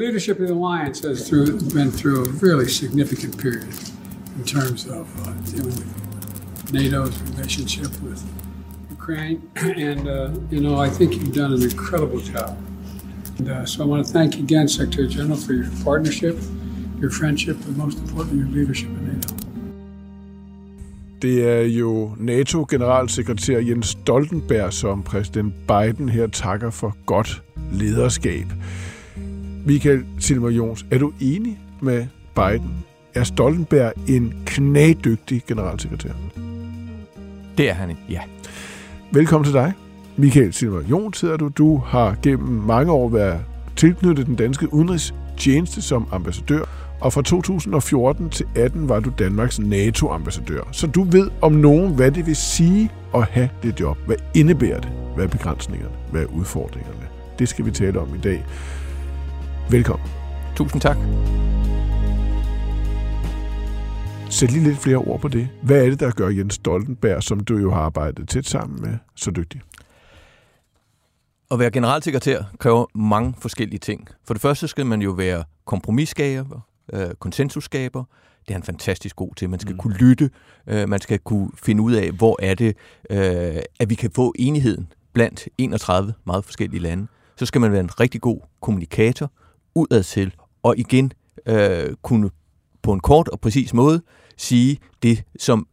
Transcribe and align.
Leadership 0.00 0.40
of 0.40 0.48
the 0.48 0.54
Alliance 0.54 1.00
has 1.00 1.28
through, 1.28 1.60
been 1.74 1.90
through 1.90 2.24
a 2.24 2.28
really 2.46 2.68
significant 2.68 3.36
period 3.36 3.68
in 4.36 4.44
terms 4.44 4.86
of 4.86 5.04
uh, 5.20 5.32
dealing 5.52 5.76
with 5.80 6.72
NATO's 6.72 7.20
relationship 7.30 7.90
with 8.00 8.20
Ukraine. 8.90 9.38
And, 9.90 10.08
uh, 10.08 10.30
you 10.50 10.60
know, 10.64 10.76
I 10.86 10.88
think 10.88 11.08
you've 11.16 11.34
done 11.34 11.52
an 11.52 11.62
incredible 11.62 12.20
job. 12.20 12.56
And, 13.38 13.48
uh, 13.50 13.66
so 13.66 13.82
I 13.84 13.86
want 13.86 14.06
to 14.06 14.12
thank 14.12 14.36
you 14.36 14.42
again, 14.48 14.68
Secretary 14.68 15.08
General, 15.16 15.36
for 15.36 15.52
your 15.52 15.70
partnership, 15.84 16.36
your 17.02 17.10
friendship, 17.10 17.56
and 17.66 17.76
most 17.76 17.98
importantly, 17.98 18.38
your 18.38 18.52
leadership 18.58 18.88
in 18.88 19.04
NATO. 19.12 19.34
Det 21.22 21.48
er 21.48 21.62
jo 21.62 22.14
NATO-generalsekretær 22.18 23.58
Jens 23.58 23.86
Stoltenberg, 23.86 24.72
som 24.72 25.02
præsident 25.02 25.54
Biden 25.68 26.08
her 26.08 26.26
takker 26.26 26.70
for 26.70 26.96
godt 27.06 27.42
lederskab. 27.72 28.46
Michael 29.66 30.04
Silmer 30.18 30.50
Jons, 30.50 30.86
er 30.90 30.98
du 30.98 31.12
enig 31.20 31.58
med 31.80 32.06
Biden? 32.34 32.84
Er 33.14 33.24
Stoltenberg 33.24 33.92
en 34.08 34.34
knædygtig 34.46 35.42
generalsekretær? 35.46 36.10
Det 37.58 37.70
er 37.70 37.74
han, 37.74 37.96
ja. 38.10 38.20
Velkommen 39.12 39.44
til 39.44 39.54
dig. 39.54 39.72
Michael 40.16 40.52
Silmer 40.52 40.82
Jons 40.90 41.20
hedder 41.20 41.36
du. 41.36 41.48
Du 41.48 41.76
har 41.76 42.16
gennem 42.22 42.48
mange 42.48 42.92
år 42.92 43.08
været 43.08 43.40
tilknyttet 43.76 44.26
den 44.26 44.34
danske 44.34 44.74
udenrigstjeneste 44.74 45.82
som 45.82 46.06
ambassadør, 46.12 46.64
og 47.00 47.12
fra 47.12 47.22
2014 47.22 48.30
til 48.30 48.46
18 48.56 48.88
var 48.88 49.00
du 49.00 49.10
Danmarks 49.18 49.58
NATO-ambassadør. 49.58 50.68
Så 50.72 50.86
du 50.86 51.02
ved 51.02 51.30
om 51.42 51.52
nogen, 51.52 51.94
hvad 51.94 52.10
det 52.10 52.26
vil 52.26 52.36
sige 52.36 52.90
at 53.14 53.22
have 53.22 53.48
det 53.62 53.80
job. 53.80 53.98
Hvad 54.06 54.16
indebærer 54.34 54.80
det? 54.80 54.90
Hvad 55.14 55.24
er 55.24 55.28
begrænsningerne? 55.28 55.94
Hvad 56.10 56.22
er 56.22 56.26
udfordringerne? 56.26 57.06
Det 57.38 57.48
skal 57.48 57.64
vi 57.64 57.70
tale 57.70 58.00
om 58.00 58.14
i 58.14 58.18
dag. 58.18 58.44
Velkommen. 59.70 60.08
Tusind 60.56 60.80
tak. 60.80 60.96
Sæt 64.30 64.50
lige 64.50 64.64
lidt 64.64 64.78
flere 64.78 64.96
ord 64.96 65.20
på 65.20 65.28
det. 65.28 65.48
Hvad 65.62 65.84
er 65.84 65.90
det, 65.90 66.00
der 66.00 66.10
gør 66.10 66.28
Jens 66.28 66.54
Stoltenberg, 66.54 67.22
som 67.22 67.40
du 67.40 67.56
jo 67.56 67.70
har 67.70 67.80
arbejdet 67.80 68.28
tæt 68.28 68.46
sammen 68.46 68.82
med, 68.82 68.98
så 69.16 69.30
dygtig? 69.30 69.60
At 71.50 71.58
være 71.58 71.70
generalsekretær 71.70 72.42
kræver 72.58 72.86
mange 72.94 73.34
forskellige 73.38 73.78
ting. 73.78 74.08
For 74.24 74.34
det 74.34 74.40
første 74.40 74.68
skal 74.68 74.86
man 74.86 75.02
jo 75.02 75.10
være 75.10 75.44
kompromisskaber, 75.64 76.60
øh, 76.92 77.10
konsensusskaber. 77.18 78.04
Det 78.40 78.48
er 78.48 78.54
han 78.54 78.62
fantastisk 78.62 79.16
god 79.16 79.34
til. 79.34 79.50
Man 79.50 79.60
skal 79.60 79.72
mm. 79.72 79.78
kunne 79.78 79.94
lytte. 79.94 80.30
Øh, 80.66 80.88
man 80.88 81.00
skal 81.00 81.18
kunne 81.18 81.50
finde 81.62 81.82
ud 81.82 81.92
af, 81.92 82.10
hvor 82.10 82.36
er 82.42 82.54
det, 82.54 82.76
øh, 83.10 83.62
at 83.80 83.90
vi 83.90 83.94
kan 83.94 84.10
få 84.14 84.34
enigheden 84.38 84.92
blandt 85.12 85.48
31 85.58 86.14
meget 86.26 86.44
forskellige 86.44 86.80
lande. 86.80 87.06
Så 87.36 87.46
skal 87.46 87.60
man 87.60 87.72
være 87.72 87.80
en 87.80 88.00
rigtig 88.00 88.20
god 88.20 88.40
kommunikator 88.60 89.30
udadtil, 89.74 90.34
og 90.62 90.78
igen 90.78 91.12
øh, 91.46 91.94
kunne 92.02 92.30
på 92.82 92.92
en 92.92 93.00
kort 93.00 93.28
og 93.28 93.40
præcis 93.40 93.74
måde 93.74 94.02
sige 94.36 94.78
det, 95.02 95.22
som 95.38 95.66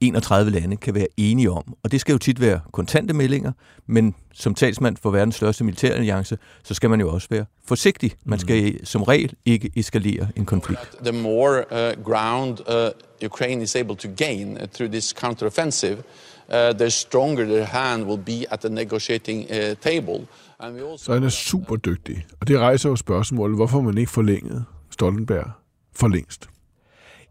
31 0.00 0.50
lande 0.50 0.76
kan 0.76 0.94
være 0.94 1.06
enige 1.16 1.50
om. 1.50 1.76
Og 1.82 1.92
det 1.92 2.00
skal 2.00 2.12
jo 2.12 2.18
tit 2.18 2.40
være 2.40 2.60
kontante 2.72 3.14
meldinger, 3.14 3.52
men 3.86 4.14
som 4.32 4.54
talsmand 4.54 4.96
for 5.02 5.10
verdens 5.10 5.34
største 5.34 5.64
militæralliance, 5.64 6.38
så 6.64 6.74
skal 6.74 6.90
man 6.90 7.00
jo 7.00 7.10
også 7.10 7.28
være 7.30 7.44
forsigtig. 7.64 8.12
Man 8.24 8.38
skal 8.38 8.72
mm. 8.72 8.84
som 8.84 9.02
regel 9.02 9.34
ikke 9.44 9.70
eskalere 9.76 10.28
en 10.36 10.46
konflikt. 10.46 10.96
The 11.04 11.22
more 11.22 11.64
uh, 11.70 12.04
ground 12.04 12.58
uh, 12.60 13.26
Ukraine 13.26 13.62
is 13.62 13.76
able 13.76 13.96
to 13.96 14.08
gain 14.16 14.56
uh, 14.56 14.66
through 14.66 14.92
this 14.92 15.04
counteroffensive, 15.04 15.96
uh, 16.48 16.54
the 16.54 16.90
stronger 16.90 17.44
their 17.44 17.64
hand 17.64 18.04
will 18.04 18.22
be 18.22 18.52
at 18.52 18.60
the 18.60 18.68
negotiating 18.68 19.50
uh, 19.50 19.56
table. 19.80 20.26
And 20.60 20.76
we 20.76 20.90
also... 20.90 21.04
Så 21.04 21.12
han 21.12 21.22
er 21.22 21.28
super 21.28 21.76
dygtig, 21.76 22.26
og 22.40 22.48
det 22.48 22.58
rejser 22.58 22.88
jo 22.88 22.96
spørgsmålet, 22.96 23.56
hvorfor 23.56 23.80
man 23.80 23.98
ikke 23.98 24.10
forlænget 24.10 24.64
Stoltenberg 24.90 25.50
for 25.96 26.08
længst. 26.08 26.48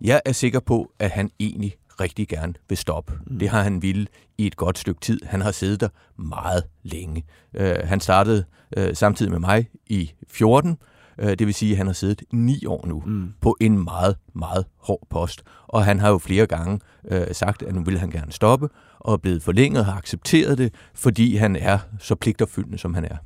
Jeg 0.02 0.22
er 0.26 0.32
sikker 0.32 0.60
på, 0.60 0.92
at 1.00 1.10
han 1.10 1.32
egentlig 1.40 1.76
rigtig 2.04 2.28
gerne 2.28 2.54
vil 2.70 2.78
stoppe. 2.78 3.14
Mm. 3.28 3.40
Det 3.40 3.50
har 3.50 3.62
han 3.62 3.82
ville 3.82 4.08
i 4.38 4.48
et 4.48 4.58
godt 4.58 4.78
stykke 4.78 5.02
tid. 5.02 5.20
Han 5.26 5.42
har 5.42 5.52
siddet 5.52 5.82
der 5.82 5.90
meget 6.18 6.64
længe. 6.84 7.24
Uh, 7.54 7.66
han 7.84 8.00
startede 8.00 8.46
uh, 8.78 8.84
samtidig 8.94 9.32
med 9.32 9.40
mig 9.40 9.68
i 9.88 10.12
14, 10.28 10.78
uh, 11.22 11.26
det 11.26 11.48
vil 11.48 11.54
sige, 11.54 11.72
at 11.72 11.78
han 11.78 11.86
har 11.86 11.94
siddet 11.94 12.24
ni 12.32 12.66
år 12.66 12.88
nu 12.88 13.04
mm. 13.06 13.34
på 13.42 13.58
en 13.62 13.84
meget, 13.84 14.16
meget 14.36 14.66
hård 14.78 15.08
post. 15.10 15.44
Og 15.68 15.86
han 15.86 16.00
har 16.00 16.10
jo 16.10 16.18
flere 16.18 16.46
gange 16.46 16.80
uh, 17.04 17.18
sagt, 17.32 17.64
at 17.64 17.76
nu 17.76 17.84
vil 17.84 18.00
han 18.00 18.10
gerne 18.10 18.32
stoppe, 18.32 18.70
og 19.00 19.14
er 19.14 19.18
blevet 19.18 19.44
forlænget 19.44 19.80
og 19.80 19.86
har 19.86 19.98
accepteret 19.98 20.58
det, 20.58 20.74
fordi 20.96 21.36
han 21.36 21.56
er 21.56 21.80
så 22.00 22.16
pligtopfyldende, 22.16 22.78
som 22.78 22.94
han 22.94 23.06
er. 23.06 23.18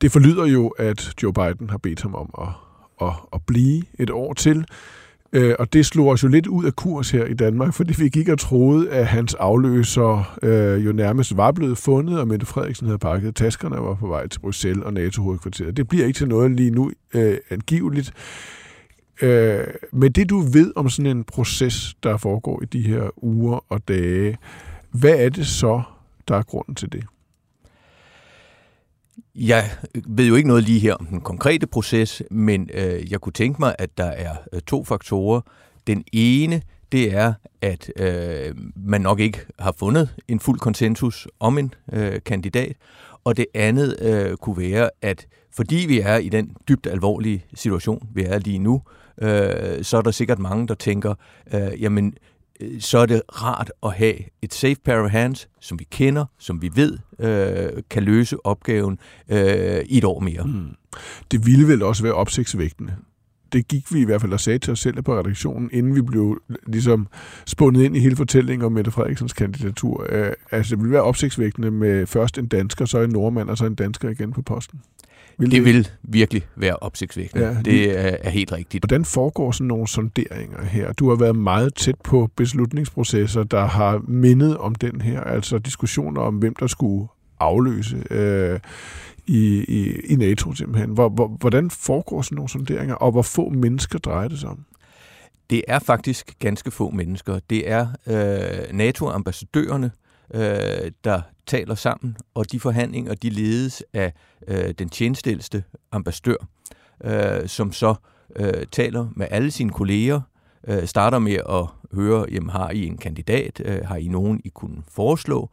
Det 0.00 0.12
forlyder 0.12 0.46
jo, 0.46 0.68
at 0.68 1.14
Joe 1.22 1.32
Biden 1.32 1.70
har 1.70 1.78
bedt 1.78 2.02
ham 2.02 2.14
om 2.14 2.30
at, 2.40 2.48
at, 3.08 3.14
at 3.32 3.42
blive 3.46 3.82
et 3.98 4.10
år 4.10 4.32
til. 4.32 4.66
Øh, 5.32 5.54
og 5.58 5.72
det 5.72 5.86
slog 5.86 6.08
os 6.08 6.22
jo 6.22 6.28
lidt 6.28 6.46
ud 6.46 6.64
af 6.64 6.76
kurs 6.76 7.10
her 7.10 7.24
i 7.24 7.34
Danmark, 7.34 7.74
fordi 7.74 7.94
vi 8.02 8.08
gik 8.08 8.28
og 8.28 8.38
troede, 8.38 8.90
at 8.90 9.06
hans 9.06 9.34
afløser 9.34 10.38
øh, 10.42 10.86
jo 10.86 10.92
nærmest 10.92 11.36
var 11.36 11.52
blevet 11.52 11.78
fundet, 11.78 12.20
og 12.20 12.28
Mette 12.28 12.46
Frederiksen 12.46 12.86
havde 12.86 12.98
pakket 12.98 13.34
taskerne 13.36 13.76
og 13.76 13.86
var 13.86 13.94
på 13.94 14.06
vej 14.06 14.26
til 14.26 14.40
Bruxelles 14.40 14.84
og 14.84 14.92
NATO-hovedkvarteret. 14.92 15.76
Det 15.76 15.88
bliver 15.88 16.06
ikke 16.06 16.16
til 16.16 16.28
noget 16.28 16.50
lige 16.50 16.70
nu 16.70 16.90
øh, 17.14 17.36
angiveligt. 17.50 18.12
Øh, 19.22 19.64
men 19.92 20.12
det 20.12 20.30
du 20.30 20.38
ved 20.40 20.72
om 20.76 20.88
sådan 20.88 21.16
en 21.16 21.24
proces, 21.24 21.94
der 22.02 22.16
foregår 22.16 22.62
i 22.62 22.66
de 22.66 22.80
her 22.80 23.24
uger 23.24 23.64
og 23.68 23.88
dage, 23.88 24.38
hvad 24.90 25.14
er 25.18 25.28
det 25.28 25.46
så, 25.46 25.82
der 26.28 26.36
er 26.36 26.42
grunden 26.42 26.74
til 26.74 26.92
det? 26.92 27.04
Jeg 29.34 29.70
ved 30.06 30.26
jo 30.26 30.34
ikke 30.34 30.48
noget 30.48 30.64
lige 30.64 30.78
her 30.78 30.94
om 30.94 31.06
den 31.06 31.20
konkrete 31.20 31.66
proces, 31.66 32.22
men 32.30 32.70
øh, 32.74 33.12
jeg 33.12 33.20
kunne 33.20 33.32
tænke 33.32 33.60
mig, 33.60 33.74
at 33.78 33.98
der 33.98 34.04
er 34.04 34.36
øh, 34.52 34.60
to 34.60 34.84
faktorer. 34.84 35.40
Den 35.86 36.04
ene, 36.12 36.62
det 36.92 37.14
er, 37.14 37.32
at 37.60 37.90
øh, 37.96 38.54
man 38.76 39.00
nok 39.00 39.20
ikke 39.20 39.40
har 39.58 39.74
fundet 39.78 40.14
en 40.28 40.40
fuld 40.40 40.58
konsensus 40.58 41.28
om 41.40 41.58
en 41.58 41.74
øh, 41.92 42.20
kandidat. 42.26 42.76
Og 43.24 43.36
det 43.36 43.46
andet 43.54 43.96
øh, 44.00 44.36
kunne 44.36 44.58
være, 44.58 44.90
at 45.02 45.26
fordi 45.56 45.84
vi 45.88 46.00
er 46.00 46.16
i 46.16 46.28
den 46.28 46.56
dybt 46.68 46.86
alvorlige 46.86 47.44
situation, 47.54 48.08
vi 48.14 48.24
er 48.24 48.38
lige 48.38 48.58
nu, 48.58 48.82
øh, 49.22 49.84
så 49.84 49.96
er 49.96 50.02
der 50.02 50.10
sikkert 50.10 50.38
mange, 50.38 50.68
der 50.68 50.74
tænker, 50.74 51.14
øh, 51.54 51.82
jamen 51.82 52.06
Øh, 52.06 52.12
Øh, 52.60 52.80
så 52.80 52.98
er 52.98 53.06
det 53.06 53.22
rart 53.42 53.72
at 53.82 53.92
have 53.92 54.14
et 54.42 54.54
safe 54.54 54.76
pair 54.84 54.96
of 54.96 55.10
hands, 55.10 55.48
som 55.60 55.78
vi 55.78 55.84
kender, 55.90 56.24
som 56.38 56.62
vi 56.62 56.70
ved 56.74 56.98
øh, 57.18 57.82
kan 57.90 58.02
løse 58.02 58.46
opgaven 58.46 58.98
øh, 59.28 59.82
i 59.86 59.98
et 59.98 60.04
år 60.04 60.20
mere. 60.20 60.44
Mm. 60.44 60.68
Det 61.30 61.46
ville 61.46 61.68
vel 61.68 61.82
også 61.82 62.02
være 62.02 62.14
opsigtsvægtende. 62.14 62.96
Det 63.52 63.68
gik 63.68 63.94
vi 63.94 64.00
i 64.00 64.04
hvert 64.04 64.20
fald 64.20 64.32
og 64.32 64.40
sagde 64.40 64.58
til 64.58 64.72
os 64.72 64.80
selv 64.80 65.02
på 65.02 65.18
redaktionen, 65.18 65.70
inden 65.72 65.94
vi 65.94 66.02
blev 66.02 66.40
ligesom 66.66 67.08
spundet 67.46 67.82
ind 67.82 67.96
i 67.96 68.00
hele 68.00 68.16
fortællingen 68.16 68.66
om 68.66 68.72
Mette 68.72 68.90
Frederiksens 68.90 69.32
kandidatur. 69.32 70.06
Øh, 70.08 70.32
altså, 70.50 70.70
det 70.70 70.82
ville 70.82 70.92
være 70.92 71.02
opsigtsvægtende 71.02 71.70
med 71.70 72.06
først 72.06 72.38
en 72.38 72.46
dansker, 72.46 72.84
så 72.84 73.00
en 73.00 73.10
nordmand, 73.10 73.50
og 73.50 73.58
så 73.58 73.66
en 73.66 73.74
dansker 73.74 74.08
igen 74.08 74.32
på 74.32 74.42
posten. 74.42 74.80
Vil 75.38 75.50
det, 75.50 75.56
det 75.56 75.64
vil 75.64 75.88
virkelig 76.02 76.46
være 76.56 76.76
opsigtsvækkende. 76.76 77.46
Ja, 77.46 77.56
det 77.64 77.98
er, 77.98 78.16
er 78.20 78.30
helt 78.30 78.52
rigtigt. 78.52 78.82
Hvordan 78.82 79.04
foregår 79.04 79.52
sådan 79.52 79.66
nogle 79.66 79.88
sonderinger 79.88 80.64
her? 80.64 80.92
Du 80.92 81.08
har 81.08 81.16
været 81.16 81.36
meget 81.36 81.74
tæt 81.74 81.94
på 82.04 82.30
beslutningsprocesser, 82.36 83.42
der 83.42 83.66
har 83.66 84.02
mindet 84.08 84.56
om 84.56 84.74
den 84.74 85.00
her, 85.00 85.20
altså 85.20 85.58
diskussioner 85.58 86.20
om, 86.20 86.34
hvem 86.34 86.54
der 86.54 86.66
skulle 86.66 87.08
afløse 87.40 88.04
øh, 88.10 88.60
i, 89.26 89.64
i, 89.68 90.00
i 90.00 90.16
NATO 90.16 90.54
simpelthen. 90.54 90.90
Hvor, 90.90 91.08
hvor, 91.08 91.28
hvordan 91.28 91.70
foregår 91.70 92.22
sådan 92.22 92.36
nogle 92.36 92.48
sonderinger, 92.48 92.94
og 92.94 93.10
hvor 93.10 93.22
få 93.22 93.48
mennesker 93.48 93.98
drejer 93.98 94.28
det 94.28 94.38
sig 94.38 94.48
om? 94.48 94.64
Det 95.50 95.62
er 95.68 95.78
faktisk 95.78 96.38
ganske 96.38 96.70
få 96.70 96.90
mennesker. 96.90 97.38
Det 97.50 97.70
er 97.70 97.86
øh, 98.06 98.76
NATO-ambassadørerne, 98.76 99.86
øh, 99.86 100.07
øh, 100.34 100.90
der 101.04 101.20
taler 101.46 101.74
sammen, 101.74 102.16
og 102.34 102.52
de 102.52 102.60
forhandlinger, 102.60 103.14
de 103.14 103.30
ledes 103.30 103.82
af 103.92 104.12
øh, 104.48 104.70
den 104.78 104.88
tjenestelste 104.88 105.64
ambassadør, 105.92 106.36
øh, 107.04 107.48
som 107.48 107.72
så 107.72 107.94
øh, 108.36 108.66
taler 108.72 109.08
med 109.16 109.26
alle 109.30 109.50
sine 109.50 109.70
kolleger, 109.70 110.20
øh, 110.68 110.86
starter 110.86 111.18
med 111.18 111.38
at 111.48 111.66
høre, 111.92 112.26
jamen 112.32 112.50
har 112.50 112.70
I 112.70 112.86
en 112.86 112.98
kandidat, 112.98 113.62
øh, 113.64 113.86
har 113.86 113.96
I 113.96 114.08
nogen, 114.08 114.40
I 114.44 114.48
kunne 114.48 114.82
foreslå, 114.90 115.50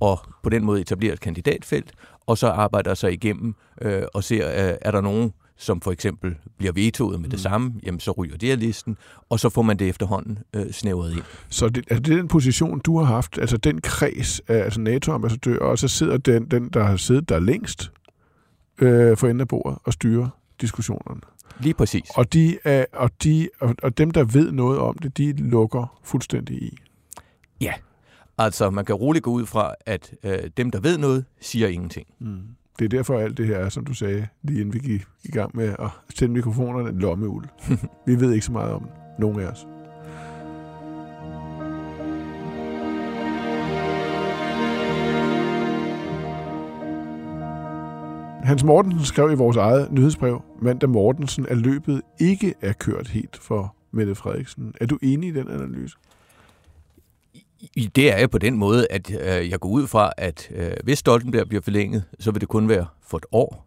og 0.00 0.18
på 0.42 0.50
den 0.50 0.64
måde 0.64 0.80
etablerer 0.80 1.12
et 1.12 1.20
kandidatfelt, 1.20 1.92
og 2.26 2.38
så 2.38 2.48
arbejder 2.48 2.94
sig 2.94 3.12
igennem 3.12 3.54
øh, 3.82 4.02
og 4.14 4.24
ser, 4.24 4.48
øh, 4.48 4.76
er 4.80 4.90
der 4.90 5.00
nogen, 5.00 5.32
som 5.56 5.80
for 5.80 5.92
eksempel 5.92 6.36
bliver 6.58 6.72
vetoet 6.72 7.20
med 7.20 7.28
det 7.28 7.40
samme, 7.40 7.72
jamen 7.82 8.00
så 8.00 8.10
ryger 8.10 8.36
det 8.36 8.50
af 8.50 8.60
listen, 8.60 8.96
og 9.28 9.40
så 9.40 9.48
får 9.48 9.62
man 9.62 9.78
det 9.78 9.88
efterhånden 9.88 10.38
øh, 10.54 10.72
snævret 10.72 11.12
ind. 11.12 11.22
Så 11.48 11.68
det, 11.68 11.84
altså 11.90 12.02
det 12.02 12.12
er 12.12 12.16
den 12.16 12.28
position, 12.28 12.80
du 12.80 12.98
har 12.98 13.04
haft, 13.04 13.38
altså 13.38 13.56
den 13.56 13.80
kreds 13.80 14.40
af 14.40 14.58
altså 14.58 14.80
NATO-ambassadører, 14.80 15.64
og 15.64 15.78
så 15.78 15.88
sidder 15.88 16.16
den, 16.16 16.50
den, 16.50 16.68
der 16.68 16.84
har 16.84 16.96
siddet 16.96 17.28
der 17.28 17.40
længst 17.40 17.92
øh, 18.78 19.16
for 19.16 19.26
enden 19.26 19.40
af 19.40 19.48
bordet 19.48 19.78
og 19.84 19.92
styrer 19.92 20.28
diskussionerne. 20.60 21.20
Lige 21.60 21.74
præcis. 21.74 22.10
Og, 22.16 22.32
de 22.32 22.58
er, 22.64 22.84
og, 22.92 23.10
de, 23.24 23.48
og, 23.60 23.74
og 23.82 23.98
dem, 23.98 24.10
der 24.10 24.24
ved 24.24 24.52
noget 24.52 24.78
om 24.78 24.98
det, 24.98 25.18
de 25.18 25.32
lukker 25.32 25.98
fuldstændig 26.04 26.62
i. 26.62 26.78
Ja, 27.60 27.72
altså 28.38 28.70
man 28.70 28.84
kan 28.84 28.94
roligt 28.94 29.22
gå 29.22 29.30
ud 29.30 29.46
fra, 29.46 29.74
at 29.86 30.14
øh, 30.22 30.38
dem, 30.56 30.70
der 30.70 30.80
ved 30.80 30.98
noget, 30.98 31.24
siger 31.40 31.68
ingenting. 31.68 32.06
Mm. 32.18 32.42
Det 32.78 32.84
er 32.84 32.88
derfor 32.88 33.18
alt 33.18 33.38
det 33.38 33.46
her 33.46 33.56
er, 33.56 33.68
som 33.68 33.84
du 33.84 33.94
sagde, 33.94 34.26
lige 34.42 34.60
inden 34.60 34.74
vi 34.74 34.78
gik 34.78 35.04
i 35.24 35.30
gang 35.30 35.56
med 35.56 35.74
at 35.78 35.90
tænde 36.14 36.34
mikrofonerne, 36.34 37.00
lommeuld. 37.00 37.44
vi 38.06 38.20
ved 38.20 38.32
ikke 38.32 38.46
så 38.46 38.52
meget 38.52 38.72
om 38.72 38.88
nogen 39.18 39.40
af 39.40 39.46
os. 39.46 39.66
Hans 48.44 48.64
Mortensen 48.64 49.04
skrev 49.04 49.30
i 49.30 49.34
vores 49.34 49.56
eget 49.56 49.92
nyhedsbrev 49.92 50.42
mandag 50.62 50.90
Mortensen, 50.90 51.46
at 51.48 51.56
løbet 51.56 52.02
ikke 52.20 52.54
er 52.60 52.72
kørt 52.72 53.08
helt 53.08 53.36
for 53.36 53.74
Mette 53.90 54.14
Frederiksen. 54.14 54.74
Er 54.80 54.86
du 54.86 54.98
enig 55.02 55.28
i 55.28 55.32
den 55.32 55.48
analyse? 55.48 55.96
Det 57.96 58.12
er 58.12 58.20
jo 58.20 58.26
på 58.26 58.38
den 58.38 58.56
måde, 58.56 58.86
at 58.90 59.10
øh, 59.10 59.50
jeg 59.50 59.60
går 59.60 59.68
ud 59.68 59.86
fra, 59.86 60.12
at 60.16 60.50
øh, 60.54 60.72
hvis 60.84 60.98
Stoltenberg 60.98 61.48
bliver 61.48 61.62
forlænget, 61.62 62.04
så 62.18 62.30
vil 62.30 62.40
det 62.40 62.48
kun 62.48 62.68
være 62.68 62.86
for 63.02 63.18
et 63.18 63.26
år. 63.32 63.66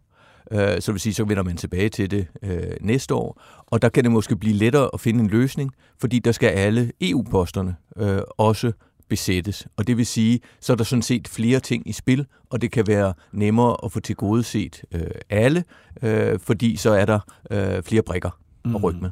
Øh, 0.52 0.80
så 0.80 0.92
vil 0.92 1.00
sige, 1.00 1.14
så 1.14 1.24
vender 1.24 1.42
man 1.42 1.56
tilbage 1.56 1.88
til 1.88 2.10
det 2.10 2.26
øh, 2.42 2.62
næste 2.80 3.14
år. 3.14 3.42
Og 3.66 3.82
der 3.82 3.88
kan 3.88 4.04
det 4.04 4.12
måske 4.12 4.36
blive 4.36 4.54
lettere 4.54 4.90
at 4.94 5.00
finde 5.00 5.20
en 5.20 5.26
løsning, 5.26 5.72
fordi 6.00 6.18
der 6.18 6.32
skal 6.32 6.48
alle 6.48 6.92
EU-posterne 7.00 7.76
øh, 7.96 8.20
også 8.38 8.72
besættes. 9.08 9.66
Og 9.76 9.86
det 9.86 9.96
vil 9.96 10.06
sige, 10.06 10.40
så 10.60 10.72
er 10.72 10.76
der 10.76 10.84
sådan 10.84 11.02
set 11.02 11.28
flere 11.28 11.60
ting 11.60 11.88
i 11.88 11.92
spil, 11.92 12.26
og 12.50 12.62
det 12.62 12.72
kan 12.72 12.86
være 12.86 13.14
nemmere 13.32 13.76
at 13.84 13.92
få 13.92 14.00
tilgodeset 14.00 14.82
øh, 14.92 15.10
alle, 15.30 15.64
øh, 16.02 16.38
fordi 16.40 16.76
så 16.76 16.90
er 16.90 17.04
der 17.04 17.20
øh, 17.50 17.82
flere 17.82 18.02
brikker 18.02 18.30
at 18.64 18.82
rykke 18.82 19.00
med. 19.00 19.10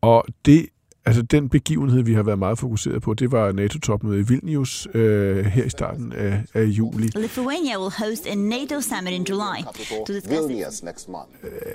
Og 0.00 0.24
det, 0.44 0.66
altså 1.06 1.22
den 1.22 1.48
begivenhed, 1.48 2.02
vi 2.02 2.14
har 2.14 2.22
været 2.22 2.38
meget 2.38 2.58
fokuseret 2.58 3.02
på, 3.02 3.14
det 3.14 3.32
var 3.32 3.52
NATO-topmødet 3.52 4.18
i 4.18 4.32
Vilnius 4.32 4.88
øh, 4.94 5.44
her 5.44 5.64
i 5.64 5.68
starten 5.68 6.12
af, 6.12 6.42
af 6.54 6.64
juli. 6.64 7.08
Lithuania 7.16 7.78
will 7.78 7.92
host 7.98 8.26
a 8.26 8.34
NATO 8.34 8.80
summit 8.80 9.12
in 9.12 9.26
July 9.28 9.62
to 9.62 10.12
discuss 10.12 10.30
Vilnius 10.30 10.82
next 10.82 11.08
month. 11.08 11.28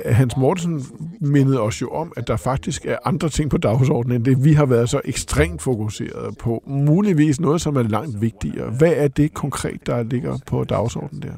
Hans 0.06 0.38
Mortensen 0.38 0.86
mindede 1.22 1.62
os 1.62 1.82
jo 1.82 1.90
om, 1.90 2.14
at 2.18 2.28
der 2.28 2.38
faktisk 2.38 2.86
er 2.86 2.98
andre 3.06 3.30
ting 3.30 3.50
på 3.50 3.58
dagsordenen, 3.58 4.16
end 4.16 4.26
det 4.26 4.44
vi 4.44 4.54
har 4.54 4.66
været 4.66 4.90
så 4.90 5.02
ekstremt 5.06 5.62
fokuseret 5.62 6.38
på. 6.38 6.64
Muligvis 6.68 7.40
noget, 7.40 7.62
som 7.62 7.76
er 7.76 7.84
langt 7.84 8.22
vigtigere. 8.22 8.70
Hvad 8.70 8.94
er 8.96 9.08
det 9.08 9.34
konkret, 9.34 9.88
der 9.88 10.04
ligger 10.04 10.38
på 10.48 10.64
dagsordenen 10.64 11.22
der? 11.22 11.34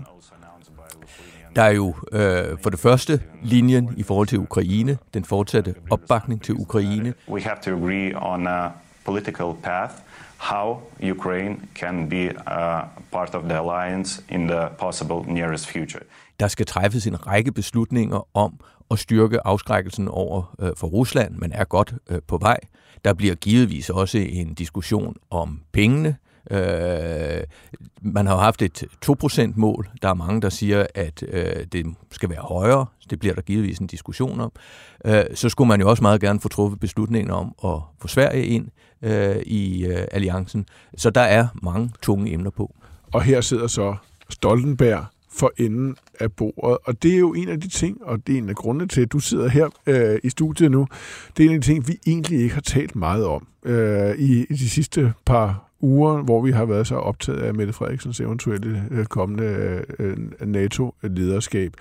Der 1.56 1.62
er 1.62 1.72
jo 1.72 1.96
øh, 2.12 2.58
for 2.64 2.70
det 2.70 2.80
første 2.80 3.22
linjen 3.44 3.94
i 3.98 4.04
forhold 4.04 4.28
til 4.28 4.40
Ukraine, 4.40 4.98
den 5.14 5.26
fortsatte 5.26 5.76
opbakning 5.90 6.42
til 6.42 6.56
Ukraine. 6.56 7.14
We 7.30 7.42
have 7.42 7.58
to 7.64 7.72
agree 7.76 8.16
on 8.16 8.48
a 8.48 8.70
political 9.06 9.54
path 9.64 9.94
how 10.38 10.78
Ukraine 11.12 11.58
can 11.76 12.10
be 12.10 12.30
a 12.48 12.82
part 13.12 13.36
of 13.36 13.44
the 13.44 13.58
alliance 13.60 14.24
in 14.30 14.48
the 14.48 14.68
possible 14.80 15.34
nearest 15.34 15.72
future. 15.72 16.04
Der 16.40 16.48
skal 16.48 16.66
træffes 16.66 17.08
en 17.08 17.28
række 17.28 17.52
beslutninger 17.52 18.28
om 18.34 18.60
at 18.92 19.00
styrke 19.00 19.48
afskrækkelsen 19.48 20.08
over 20.08 20.56
øh, 20.60 20.72
for 20.78 20.88
Rusland. 20.88 21.36
Man 21.36 21.52
er 21.52 21.64
godt 21.64 21.94
øh, 22.10 22.20
på 22.28 22.38
vej. 22.38 22.58
Der 23.06 23.14
bliver 23.14 23.36
givetvis 23.36 23.90
også 23.90 24.18
en 24.18 24.54
diskussion 24.54 25.16
om 25.30 25.60
pengene. 25.72 26.10
Øh, 26.10 26.31
Øh, 26.52 27.44
man 28.02 28.28
har 28.28 28.34
jo 28.34 28.40
haft 28.40 28.62
et 28.62 28.84
2%-mål. 29.06 29.90
Der 30.02 30.10
er 30.10 30.14
mange, 30.14 30.42
der 30.42 30.50
siger, 30.50 30.86
at 30.96 31.24
øh, 31.28 31.66
det 31.72 31.86
skal 32.12 32.30
være 32.30 32.42
højere. 32.42 32.86
Det 33.10 33.20
bliver 33.20 33.36
der 33.36 33.42
givetvis 33.42 33.78
en 33.78 33.88
diskussion 33.88 34.40
om. 34.40 34.52
Øh, 35.06 35.24
så 35.34 35.50
skulle 35.50 35.68
man 35.68 35.82
jo 35.82 35.90
også 35.90 36.04
meget 36.04 36.22
gerne 36.22 36.40
få 36.40 36.50
truffet 36.50 36.80
beslutningen 36.80 37.32
om 37.32 37.56
at 37.64 37.80
få 38.00 38.08
Sverige 38.08 38.46
ind 38.46 38.68
øh, 39.02 39.36
i 39.46 39.86
øh, 39.86 40.08
alliancen. 40.12 40.66
Så 40.98 41.10
der 41.10 41.22
er 41.22 41.48
mange 41.64 41.92
tunge 42.02 42.34
emner 42.34 42.50
på. 42.50 42.76
Og 43.14 43.22
her 43.24 43.42
sidder 43.42 43.68
så 43.68 43.96
Stoltenberg 44.30 45.06
for 45.34 45.52
enden 45.58 45.96
af 46.20 46.32
bordet. 46.32 46.78
Og 46.84 47.04
det 47.04 47.14
er 47.14 47.18
jo 47.18 47.34
en 47.34 47.50
af 47.50 47.62
de 47.62 47.68
ting, 47.68 48.04
og 48.04 48.28
det 48.28 48.34
er 48.34 48.38
en 48.38 48.50
af 48.50 48.56
grundene 48.56 48.88
til, 48.88 49.02
at 49.02 49.12
du 49.12 49.20
sidder 49.20 49.48
her 49.48 49.70
øh, 49.86 50.20
i 50.24 50.30
studiet 50.30 50.72
nu, 50.72 50.88
det 51.38 51.46
er 51.46 51.50
en 51.50 51.56
af 51.56 51.62
de 51.62 51.68
ting, 51.68 51.88
vi 51.88 52.00
egentlig 52.08 52.40
ikke 52.40 52.54
har 52.54 52.62
talt 52.62 52.96
meget 52.96 53.26
om 53.26 53.48
øh, 53.66 54.16
i, 54.18 54.46
i 54.50 54.54
de 54.54 54.70
sidste 54.70 55.14
par 55.26 55.71
uger, 55.82 56.22
hvor 56.22 56.42
vi 56.42 56.52
har 56.52 56.66
været 56.66 56.88
så 56.88 56.96
optaget 56.96 57.40
af 57.40 57.54
Mette 57.54 57.74
Frederiksens 57.74 58.20
eventuelle 58.20 58.84
øh, 58.92 59.06
kommende 59.06 59.82
øh, 60.00 60.18
NATO-lederskab. 60.42 61.74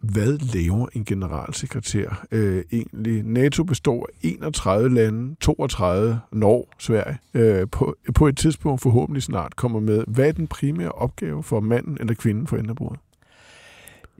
Hvad 0.00 0.54
laver 0.54 0.86
en 0.92 1.04
generalsekretær 1.04 2.26
øh, 2.32 2.64
egentlig? 2.72 3.22
NATO 3.22 3.64
består 3.64 4.08
af 4.12 4.28
31 4.28 4.94
lande, 4.94 5.36
32 5.40 6.20
når 6.32 6.68
Sverige 6.78 7.18
øh, 7.34 7.66
på, 7.72 7.96
på 8.14 8.26
et 8.26 8.36
tidspunkt 8.36 8.82
forhåbentlig 8.82 9.22
snart 9.22 9.56
kommer 9.56 9.80
med. 9.80 10.04
Hvad 10.08 10.28
er 10.28 10.32
den 10.32 10.46
primære 10.46 10.92
opgave 10.92 11.42
for 11.42 11.60
manden 11.60 11.96
eller 12.00 12.14
kvinden 12.14 12.46
for 12.46 12.56
enderbordet? 12.56 13.00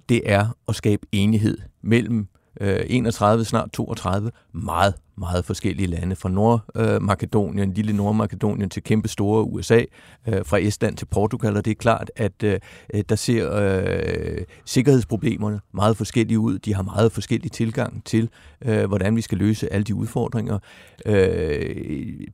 det 0.09 0.23
er 0.25 0.47
at 0.69 0.75
skabe 0.75 1.07
enighed 1.13 1.59
mellem 1.83 2.27
øh, 2.61 2.81
31, 2.87 3.45
snart 3.45 3.73
32 3.73 4.31
meget, 4.53 4.95
meget 5.19 5.45
forskellige 5.45 5.87
lande. 5.87 6.17
Fra 6.17 6.29
Nordmakedonien, 6.29 7.69
øh, 7.69 7.77
lille 7.77 7.93
Nordmakedonien 7.93 8.71
til 8.71 8.83
kæmpe 8.83 9.09
store 9.09 9.45
USA, 9.45 9.83
øh, 10.29 10.47
fra 10.47 10.59
Estland 10.59 10.97
til 10.97 11.07
Portugal, 11.07 11.57
og 11.57 11.65
det 11.65 11.71
er 11.71 11.75
klart, 11.75 12.11
at 12.17 12.43
øh, 12.43 12.61
der 13.09 13.17
ser 13.17 13.53
øh, 13.55 14.45
sikkerhedsproblemerne 14.65 15.61
meget 15.75 15.97
forskellige 15.97 16.39
ud. 16.39 16.59
De 16.59 16.75
har 16.75 16.83
meget 16.83 17.13
forskellig 17.13 17.53
tilgang 17.53 18.05
til, 18.05 18.29
øh, 18.65 18.85
hvordan 18.85 19.17
vi 19.17 19.21
skal 19.21 19.39
løse 19.39 19.73
alle 19.73 19.85
de 19.85 19.95
udfordringer. 19.95 20.59
Øh, 21.07 22.27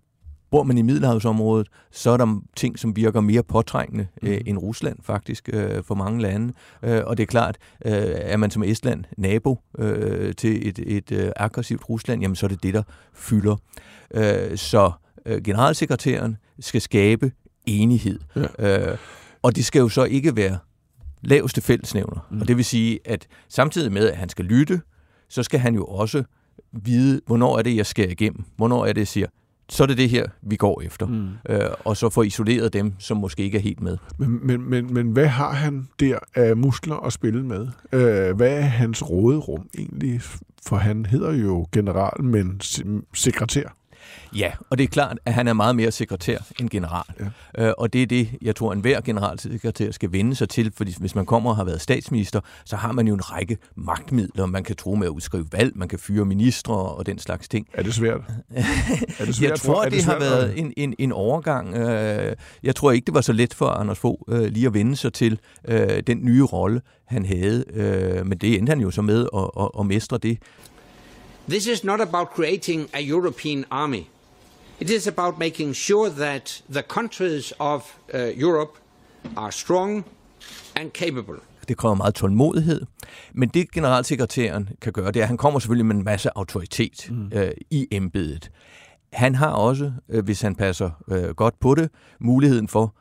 Bor 0.50 0.62
man 0.62 0.79
i 0.79 0.83
Middelhavsområdet, 0.83 1.69
så 1.91 2.11
er 2.11 2.17
der 2.17 2.41
ting, 2.56 2.79
som 2.79 2.97
virker 2.97 3.21
mere 3.21 3.43
påtrængende 3.43 4.06
øh, 4.23 4.41
end 4.47 4.59
Rusland 4.59 4.99
faktisk 5.03 5.49
øh, 5.53 5.85
for 5.85 5.95
mange 5.95 6.23
lande. 6.23 6.53
Øh, 6.83 7.03
og 7.06 7.17
det 7.17 7.23
er 7.23 7.27
klart, 7.27 7.59
øh, 7.85 7.93
er 8.15 8.37
man 8.37 8.50
som 8.50 8.62
Estland 8.62 9.05
nabo 9.17 9.59
øh, 9.79 10.35
til 10.35 10.69
et, 10.69 10.79
et 10.79 11.12
øh, 11.12 11.31
aggressivt 11.37 11.88
Rusland, 11.88 12.21
jamen 12.21 12.37
så 12.37 12.47
er 12.47 12.49
det 12.49 12.62
det, 12.62 12.75
der 12.75 12.83
fylder. 13.14 13.57
Øh, 14.14 14.57
så 14.57 14.93
øh, 15.26 15.43
generalsekretæren 15.43 16.37
skal 16.61 16.81
skabe 16.81 17.33
enighed. 17.67 18.19
Ja. 18.59 18.90
Øh, 18.93 18.99
og 19.43 19.57
det 19.57 19.64
skal 19.64 19.81
jo 19.81 19.88
så 19.88 20.05
ikke 20.05 20.37
være 20.37 20.59
laveste 21.23 21.61
fællesnævner. 21.61 22.26
Mm. 22.31 22.40
Og 22.40 22.49
det 22.49 22.57
vil 22.57 22.64
sige, 22.64 22.99
at 23.05 23.26
samtidig 23.49 23.93
med, 23.93 24.09
at 24.09 24.17
han 24.17 24.28
skal 24.28 24.45
lytte, 24.45 24.81
så 25.28 25.43
skal 25.43 25.61
han 25.61 25.75
jo 25.75 25.85
også 25.85 26.25
vide, 26.73 27.21
hvornår 27.26 27.59
er 27.59 27.62
det, 27.62 27.76
jeg 27.76 27.87
skal 27.87 28.11
igennem. 28.11 28.45
Hvornår 28.57 28.87
er 28.87 28.93
det, 28.93 29.00
jeg 29.00 29.09
siger, 29.09 29.26
så 29.68 29.82
er 29.82 29.87
det 29.87 29.98
det 29.98 30.08
her, 30.08 30.26
vi 30.42 30.56
går 30.56 30.80
efter. 30.82 31.06
Mm. 31.06 31.28
Øh, 31.48 31.60
og 31.84 31.96
så 31.96 32.10
få 32.10 32.22
isoleret 32.22 32.72
dem, 32.72 32.92
som 32.98 33.16
måske 33.16 33.42
ikke 33.42 33.58
er 33.58 33.62
helt 33.62 33.80
med. 33.80 33.96
Men, 34.18 34.46
men, 34.46 34.70
men, 34.70 34.94
men 34.94 35.10
hvad 35.12 35.26
har 35.26 35.52
han 35.52 35.88
der 36.00 36.18
af 36.34 36.56
muskler 36.56 36.96
at 36.96 37.12
spille 37.12 37.44
med? 37.46 37.68
Øh, 37.92 38.37
hvad 38.37 38.50
er 38.56 38.60
hans 38.60 39.10
råderum 39.10 39.68
egentlig? 39.78 40.20
For 40.66 40.76
han 40.76 41.06
hedder 41.06 41.32
jo 41.32 41.66
general, 41.72 42.25
men 42.25 42.60
se- 42.60 42.84
sekretær. 43.14 43.75
Ja, 44.37 44.53
og 44.71 44.79
det 44.79 44.85
er 44.85 44.88
klart, 44.88 45.19
at 45.25 45.35
han 45.35 45.49
er 45.49 45.53
meget 45.53 45.77
mere 45.77 45.91
sekretær 45.91 46.38
end 46.61 46.71
general. 46.71 47.05
Ja. 47.59 47.67
Øh, 47.67 47.75
og 47.79 47.93
det 47.93 48.03
er 48.03 48.07
det, 48.07 48.29
jeg 48.43 48.57
tror, 48.57 48.73
enhver 48.73 49.00
generalsekretær 49.00 49.91
skal 49.91 50.12
vende 50.12 50.35
sig 50.35 50.49
til, 50.49 50.73
fordi 50.77 50.95
hvis 51.00 51.15
man 51.15 51.27
kommer 51.27 51.50
og 51.50 51.57
har 51.57 51.65
været 51.65 51.81
statsminister, 51.81 52.41
så 52.65 52.77
har 52.77 52.93
man 52.93 53.09
jo 53.09 53.15
en 53.15 53.33
række 53.33 53.57
magtmidler. 53.77 54.47
Man 54.47 54.65
kan 54.65 54.77
tro 54.77 54.95
med 54.95 55.07
at 55.07 55.11
udskrive 55.11 55.47
valg, 55.53 55.73
man 55.77 55.88
kan 55.88 55.99
fyre 55.99 56.25
ministre 56.25 56.75
og 56.75 57.07
den 57.07 57.19
slags 57.19 57.49
ting. 57.49 57.67
Er 57.73 57.83
det 57.83 57.95
svært? 57.95 58.21
er 59.19 59.25
det 59.25 59.43
Jeg 59.43 59.59
tror, 59.59 59.83
at 59.83 59.93
det, 59.93 60.05
har 60.05 60.12
svært 60.12 60.21
været 60.21 60.59
en, 60.59 60.73
en, 60.77 60.95
en 60.99 61.12
overgang. 61.12 61.75
Øh, 61.77 62.37
Jeg 62.62 62.77
tror 62.77 62.91
ikke, 62.93 63.07
det 63.07 63.15
var 63.15 63.21
så 63.21 63.33
let 63.33 63.55
for 63.55 63.67
Anders 63.67 63.99
Fogh 63.99 64.21
øh, 64.29 64.45
lige 64.53 64.67
at 64.67 64.75
vende 64.75 64.97
sig 64.97 65.12
til 65.12 65.38
øh, 65.69 66.03
den 66.07 66.25
nye 66.25 66.43
rolle, 66.45 66.81
han 67.07 67.27
havde. 67.27 67.65
Øh, 67.75 68.27
Men 68.27 68.38
det 68.38 68.59
endte 68.59 68.71
han 68.71 68.81
jo 68.81 68.91
så 68.91 69.03
med 69.03 69.27
at, 69.37 69.50
at, 69.61 69.69
at 69.81 69.87
mestre 69.87 70.19
det. 70.19 70.38
This 71.49 71.67
is 71.67 71.85
not 71.85 72.00
about 72.00 72.28
creating 72.35 72.88
a 72.93 73.00
European 73.00 73.64
army. 73.71 74.11
It 74.81 74.90
is 74.90 75.07
about 75.07 75.38
making 75.38 75.75
sure 75.75 76.11
that 76.11 76.62
the 76.73 76.83
countries 76.83 77.52
of 77.59 77.83
uh, 78.14 78.19
Europe 78.19 78.78
are 79.37 79.52
strong 79.52 80.05
and 80.76 80.90
capable. 80.93 81.40
Det 81.69 81.76
kræver 81.76 81.95
meget 81.95 82.14
tålmodighed. 82.14 82.83
Men 83.35 83.49
det 83.49 83.71
generalsekretæren 83.71 84.69
kan 84.81 84.93
gøre, 84.93 85.07
det 85.07 85.17
er, 85.17 85.23
at 85.23 85.28
han 85.28 85.37
kommer 85.37 85.59
selvfølgelig 85.59 85.87
med 85.87 85.97
en 85.97 86.05
masse 86.05 86.31
autoritet 86.37 87.11
mm. 87.11 87.31
øh, 87.35 87.50
i 87.71 87.88
embedet. 87.90 88.50
Han 89.12 89.35
har 89.35 89.50
også, 89.50 89.93
øh, 90.09 90.25
hvis 90.25 90.40
han 90.40 90.55
passer 90.55 90.90
øh, 91.11 91.31
godt 91.31 91.61
på 91.61 91.75
det, 91.75 91.90
muligheden 92.21 92.69
for 92.69 92.95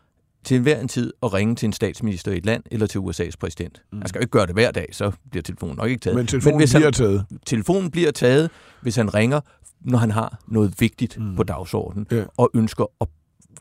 til 0.48 0.58
enhver 0.58 0.80
en 0.80 0.88
tid 0.88 1.14
at 1.24 1.34
ringe 1.34 1.56
til 1.56 1.66
en 1.66 1.74
statsminister 1.74 2.32
i 2.32 2.38
et 2.38 2.46
land 2.46 2.64
eller 2.72 2.88
til 2.88 3.00
USA's 3.00 3.32
præsident. 3.40 3.82
Mm. 3.92 3.98
Han 3.98 4.08
skal 4.08 4.20
jo 4.20 4.22
ikke 4.22 4.32
gøre 4.32 4.46
det 4.46 4.54
hver 4.54 4.72
dag, 4.72 4.88
så 4.92 5.12
bliver 5.32 5.44
telefonen 5.44 5.76
nok 5.76 5.90
ikke 5.90 6.00
taget. 6.00 6.16
Men 6.16 6.28
telefonen 6.28 6.60
hvis 6.60 6.74
bliver 6.74 6.92
taget. 6.92 7.26
Telefonen 7.46 7.92
bliver 7.92 8.12
taget, 8.12 8.50
hvis 8.82 8.96
han 8.96 9.14
ringer, 9.14 9.42
når 9.82 9.98
han 9.98 10.12
har 10.12 10.40
noget 10.48 10.74
vigtigt 10.80 11.20
mm. 11.20 11.36
på 11.36 11.44
dagsordenen, 11.44 12.08
ja. 12.12 12.24
og 12.38 12.50
ønsker 12.54 12.86
at 13.02 13.08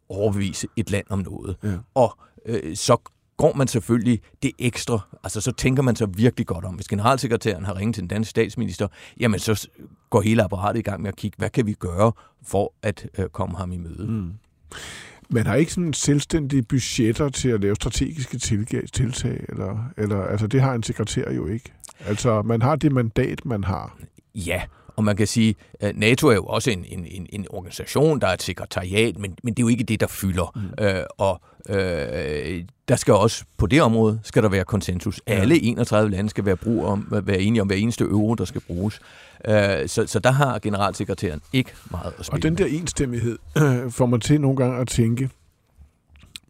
overbevise 0.09 0.67
et 0.77 0.91
land 0.91 1.07
om 1.11 1.19
noget. 1.19 1.57
Ja. 1.63 1.73
Og 1.95 2.19
øh, 2.47 2.77
så 2.77 2.97
går 3.37 3.53
man 3.53 3.69
selvfølgelig 3.69 4.21
det 4.43 4.53
ekstra, 4.59 5.01
altså 5.25 5.41
så 5.41 5.53
tænker 5.53 5.83
man 5.83 5.97
så 5.97 6.07
virkelig 6.07 6.47
godt 6.47 6.65
om. 6.65 6.75
Hvis 6.75 6.89
generalsekretæren 6.89 7.65
har 7.65 7.77
ringet 7.77 7.95
til 7.95 8.01
den 8.01 8.09
danske 8.09 8.31
statsminister, 8.31 8.89
jamen 9.21 9.41
så 9.41 9.69
går 10.11 10.21
hele 10.21 10.43
apparatet 10.43 10.79
i 10.79 10.83
gang 10.83 11.03
med 11.03 11.09
at 11.09 11.17
kigge, 11.17 11.35
hvad 11.39 11.51
kan 11.51 11.67
vi 11.67 11.73
gøre 11.73 12.13
for 12.43 12.73
at 12.83 13.09
øh, 13.19 13.29
komme 13.29 13.57
ham 13.57 13.73
i 13.73 13.77
møde. 13.77 14.07
Mm. 14.07 14.33
Man 15.29 15.47
har 15.47 15.55
ikke 15.55 15.73
sådan 15.73 15.93
selvstændige 15.93 16.63
budgetter 16.63 17.29
til 17.29 17.49
at 17.49 17.61
lave 17.61 17.75
strategiske 17.75 18.39
tiltag, 18.93 19.45
eller, 19.49 19.91
eller 19.97 20.23
altså 20.23 20.47
det 20.47 20.61
har 20.61 20.75
en 20.75 20.83
sekretær 20.83 21.33
jo 21.33 21.47
ikke. 21.47 21.73
Altså 22.07 22.43
man 22.43 22.63
har 22.63 22.77
det 22.77 22.93
mandat, 22.93 23.45
man 23.45 23.65
har. 23.65 23.99
Ja, 24.35 24.63
og 24.97 25.05
man 25.05 25.17
kan 25.17 25.27
sige, 25.27 25.55
at 25.81 25.97
NATO 25.97 26.29
er 26.29 26.35
jo 26.35 26.45
også 26.45 26.71
en, 26.71 26.85
en, 26.89 27.07
en, 27.07 27.27
en 27.33 27.47
organisation, 27.51 28.21
der 28.21 28.27
er 28.27 28.33
et 28.33 28.43
sekretariat, 28.43 29.19
men, 29.19 29.37
men 29.43 29.55
det 29.55 29.63
er 29.63 29.65
jo 29.65 29.69
ikke 29.69 29.85
det, 29.85 30.01
der 30.01 30.07
fylder. 30.07 30.53
Mm. 30.79 30.85
Øh, 30.85 31.03
og 31.19 31.41
øh, 31.69 32.65
der 32.89 32.97
skal 32.97 33.15
også 33.15 33.45
på 33.57 33.67
det 33.67 33.83
område 33.83 34.21
skal 34.23 34.43
der 34.43 34.49
være 34.49 34.65
konsensus. 34.65 35.21
Ja. 35.29 35.33
Alle 35.33 35.63
31 35.63 36.11
lande 36.11 36.31
skal 36.31 36.45
være, 36.45 36.57
brug 36.57 36.85
om, 36.85 37.07
være 37.11 37.41
enige 37.41 37.63
om 37.63 37.67
hver 37.67 37.77
eneste 37.77 38.05
euro, 38.05 38.35
der 38.35 38.45
skal 38.45 38.61
bruges. 38.61 39.01
Øh, 39.49 39.55
så, 39.89 40.07
så 40.07 40.19
der 40.19 40.31
har 40.31 40.59
generalsekretæren 40.59 41.41
ikke 41.53 41.73
meget 41.91 42.15
at 42.19 42.27
spille 42.27 42.39
Og 42.39 42.43
den 42.43 42.59
der 42.59 42.67
enstemmighed 42.67 43.39
øh, 43.59 43.91
får 43.99 44.07
man 44.07 44.21
til 44.21 44.41
nogle 44.41 44.57
gange 44.57 44.81
at 44.81 44.89
tænke, 44.89 45.31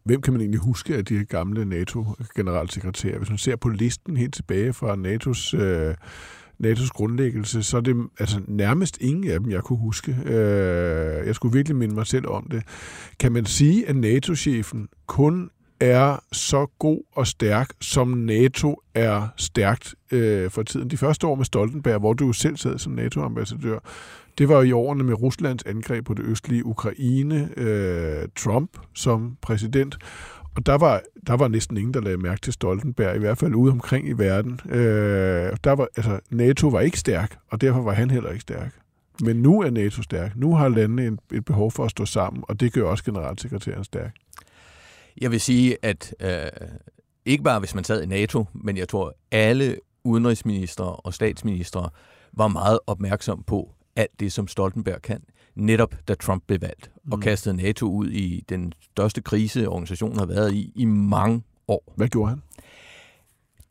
hvem 0.03 0.21
kan 0.21 0.33
man 0.33 0.41
egentlig 0.41 0.59
huske 0.59 0.95
af 0.95 1.05
de 1.05 1.25
gamle 1.25 1.65
NATO-generalsekretærer? 1.65 3.17
Hvis 3.17 3.29
man 3.29 3.37
ser 3.37 3.55
på 3.55 3.69
listen 3.69 4.17
helt 4.17 4.33
tilbage 4.33 4.73
fra 4.73 4.95
NATO's... 4.95 5.57
Øh, 5.57 5.95
NATO's 6.63 6.89
grundlæggelse, 6.89 7.63
så 7.63 7.77
er 7.77 7.81
det 7.81 7.95
altså 8.19 8.41
nærmest 8.47 8.97
ingen 9.01 9.31
af 9.31 9.39
dem, 9.39 9.51
jeg 9.51 9.63
kunne 9.63 9.79
huske. 9.79 10.17
Øh, 10.25 11.27
jeg 11.27 11.35
skulle 11.35 11.53
virkelig 11.53 11.75
minde 11.75 11.95
mig 11.95 12.07
selv 12.07 12.27
om 12.27 12.47
det. 12.51 12.63
Kan 13.19 13.31
man 13.31 13.45
sige, 13.45 13.89
at 13.89 13.95
NATO-chefen 13.95 14.87
kun 15.05 15.49
er 15.79 16.23
så 16.31 16.65
god 16.79 17.01
og 17.15 17.27
stærk, 17.27 17.69
som 17.81 18.07
NATO 18.07 18.81
er 18.95 19.27
stærkt 19.37 19.95
øh, 20.11 20.51
for 20.51 20.63
tiden. 20.63 20.89
De 20.89 20.97
første 20.97 21.27
år 21.27 21.35
med 21.35 21.45
Stoltenberg, 21.45 21.99
hvor 21.99 22.13
du 22.13 22.33
selv 22.33 22.57
sad 22.57 22.77
som 22.77 22.93
NATO-ambassadør, 22.93 23.79
det 24.37 24.49
var 24.49 24.61
i 24.61 24.71
årene 24.71 25.03
med 25.03 25.21
Ruslands 25.21 25.63
angreb 25.63 26.05
på 26.05 26.13
det 26.13 26.23
østlige 26.23 26.65
Ukraine, 26.65 27.49
øh, 27.57 28.27
Trump 28.35 28.77
som 28.93 29.37
præsident, 29.41 29.97
og 30.57 30.65
der 30.65 30.73
var, 30.73 31.01
der 31.27 31.33
var 31.33 31.47
næsten 31.47 31.77
ingen, 31.77 31.93
der 31.93 32.01
lagde 32.01 32.17
mærke 32.17 32.41
til 32.41 32.53
Stoltenberg, 32.53 33.15
i 33.15 33.19
hvert 33.19 33.37
fald 33.37 33.55
ude 33.55 33.71
omkring 33.71 34.09
i 34.09 34.11
verden. 34.11 34.59
Øh, 34.69 35.57
der 35.63 35.71
var, 35.71 35.87
altså, 35.97 36.19
NATO 36.29 36.67
var 36.67 36.81
ikke 36.81 36.99
stærk, 36.99 37.37
og 37.51 37.61
derfor 37.61 37.81
var 37.81 37.93
han 37.93 38.11
heller 38.11 38.29
ikke 38.29 38.41
stærk. 38.41 38.71
Men 39.21 39.35
nu 39.35 39.61
er 39.61 39.69
NATO 39.69 40.01
stærk. 40.01 40.35
Nu 40.35 40.55
har 40.55 40.69
landene 40.69 41.07
en, 41.07 41.19
et 41.33 41.45
behov 41.45 41.71
for 41.71 41.85
at 41.85 41.91
stå 41.91 42.05
sammen, 42.05 42.43
og 42.47 42.59
det 42.59 42.73
gør 42.73 42.83
også 42.83 43.03
generalsekretæren 43.03 43.83
stærk. 43.83 44.15
Jeg 45.21 45.31
vil 45.31 45.41
sige, 45.41 45.77
at 45.81 46.15
øh, 46.19 46.67
ikke 47.25 47.43
bare 47.43 47.59
hvis 47.59 47.75
man 47.75 47.83
sad 47.83 48.03
i 48.03 48.05
NATO, 48.05 48.45
men 48.53 48.77
jeg 48.77 48.89
tror, 48.89 49.15
alle 49.31 49.77
udenrigsministre 50.03 50.85
og 50.85 51.13
statsministre 51.13 51.89
var 52.33 52.47
meget 52.47 52.79
opmærksom 52.87 53.43
på 53.43 53.71
alt 53.95 54.19
det, 54.19 54.31
som 54.31 54.47
Stoltenberg 54.47 55.01
kan 55.01 55.21
netop 55.57 55.95
da 56.07 56.15
Trump 56.15 56.43
blev 56.47 56.61
valgt, 56.61 56.91
og 57.11 57.17
mm. 57.17 57.21
kastede 57.21 57.55
NATO 57.57 57.91
ud 57.91 58.09
i 58.09 58.43
den 58.49 58.73
største 58.81 59.21
krise, 59.21 59.69
organisationen 59.69 60.19
har 60.19 60.25
været 60.25 60.53
i 60.53 60.71
i 60.75 60.85
mange 60.85 61.43
år. 61.67 61.93
Hvad 61.95 62.07
gjorde 62.07 62.29
han? 62.29 62.41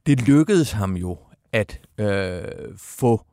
Det 0.07 0.29
lykkedes 0.29 0.73
ham 0.73 0.97
jo 0.97 1.19
at 1.53 1.81
øh, 1.99 2.43
få 2.77 3.25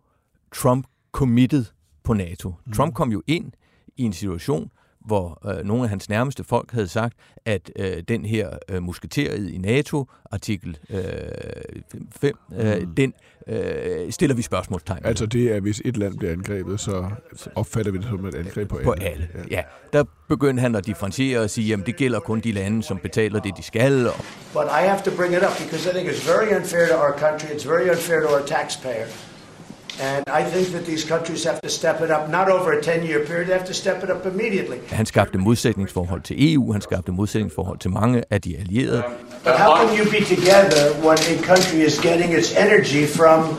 Trump 0.52 0.88
committed 1.12 1.66
på 2.04 2.14
NATO. 2.14 2.54
Mm. 2.66 2.74
Trump 2.74 2.94
kom 2.94 3.12
jo 3.12 3.22
ind 3.28 3.52
i 3.98 4.04
en 4.04 4.14
situation, 4.14 4.72
hvor 5.06 5.48
øh, 5.50 5.66
nogle 5.66 5.84
af 5.84 5.90
hans 5.90 6.10
nærmeste 6.10 6.44
folk 6.44 6.72
havde 6.72 6.88
sagt, 6.88 7.18
at 7.46 7.72
øh, 7.76 8.04
den 8.08 8.26
her 8.26 8.50
øh, 8.70 8.84
musketeriet 8.84 9.50
i 9.50 9.58
NATO, 9.58 10.06
artikel 10.32 10.78
5, 12.12 12.38
øh, 12.52 12.76
øh, 12.76 12.82
mm. 12.82 12.96
den 12.96 13.14
øh, 13.48 14.12
stiller 14.12 14.36
vi 14.36 14.42
spørgsmålstegn 14.42 15.06
Altså 15.06 15.26
det 15.26 15.56
er, 15.56 15.60
hvis 15.60 15.82
et 15.86 15.98
land 15.98 16.18
bliver 16.18 16.32
angrebet, 16.32 16.80
så 16.80 17.10
opfatter 17.56 17.92
vi 17.92 17.98
det 17.98 18.08
som 18.10 18.26
et 18.26 18.36
angreb 18.36 18.70
på 18.70 18.76
alle. 18.76 18.86
På 18.86 18.92
alle, 18.92 19.28
ja. 19.36 19.42
ja. 19.52 19.62
Der 19.94 20.04
begyndte 20.30 20.62
han 20.62 20.76
at 20.76 20.86
differentiere 20.86 21.40
og 21.40 21.50
sige, 21.50 21.74
at 21.74 21.80
det 21.86 21.96
gælder 21.96 22.20
kun 22.20 22.40
de 22.40 22.52
lande, 22.52 22.84
som 22.84 22.98
betaler 22.98 23.40
det, 23.40 23.58
de 23.58 23.64
skal. 23.64 24.08
But 24.54 24.66
I 24.66 24.88
have 24.88 25.02
to 25.06 25.12
bring 25.18 25.34
it 25.34 25.44
up 25.44 25.58
because 25.60 25.90
I 25.90 25.94
think 25.94 26.10
it's 26.10 26.26
very 26.34 26.56
unfair 26.60 26.88
to 26.88 26.96
our 26.96 27.18
country, 27.18 27.48
it's 27.56 27.68
very 27.70 27.90
unfair 27.90 28.22
to 28.22 28.28
our 28.28 28.46
taxpayer. 28.46 29.33
And 30.02 30.28
I 30.28 30.44
think 30.44 30.68
that 30.76 30.86
these 30.86 31.04
countries 31.04 31.44
have 31.44 31.62
to 31.62 31.70
step 31.70 32.02
it 32.02 32.10
up, 32.10 32.30
not 32.30 32.50
over 32.50 32.72
a 32.72 32.82
10-year 32.82 33.26
period, 33.26 33.48
they 33.48 33.54
have 33.54 33.68
to 33.68 33.74
step 33.74 34.04
it 34.04 34.10
up 34.10 34.26
immediately. 34.26 34.78
Han 34.88 35.06
skabte 35.06 35.38
modsætningsforhold 35.38 36.22
til 36.22 36.54
EU, 36.54 36.72
han 36.72 36.82
skabte 36.82 37.12
modsætningsforhold 37.12 37.80
til 37.80 37.92
mange 37.92 38.24
af 38.30 38.42
de 38.42 38.58
allierede. 38.58 39.04
But 39.44 39.54
how 39.54 39.76
can 39.78 39.98
you 40.00 40.06
be 40.12 40.22
together 40.36 40.84
when 41.08 41.18
a 41.36 41.38
country 41.44 41.78
is 41.90 42.00
getting 42.00 42.34
its 42.40 42.58
energy 42.58 43.06
from 43.18 43.58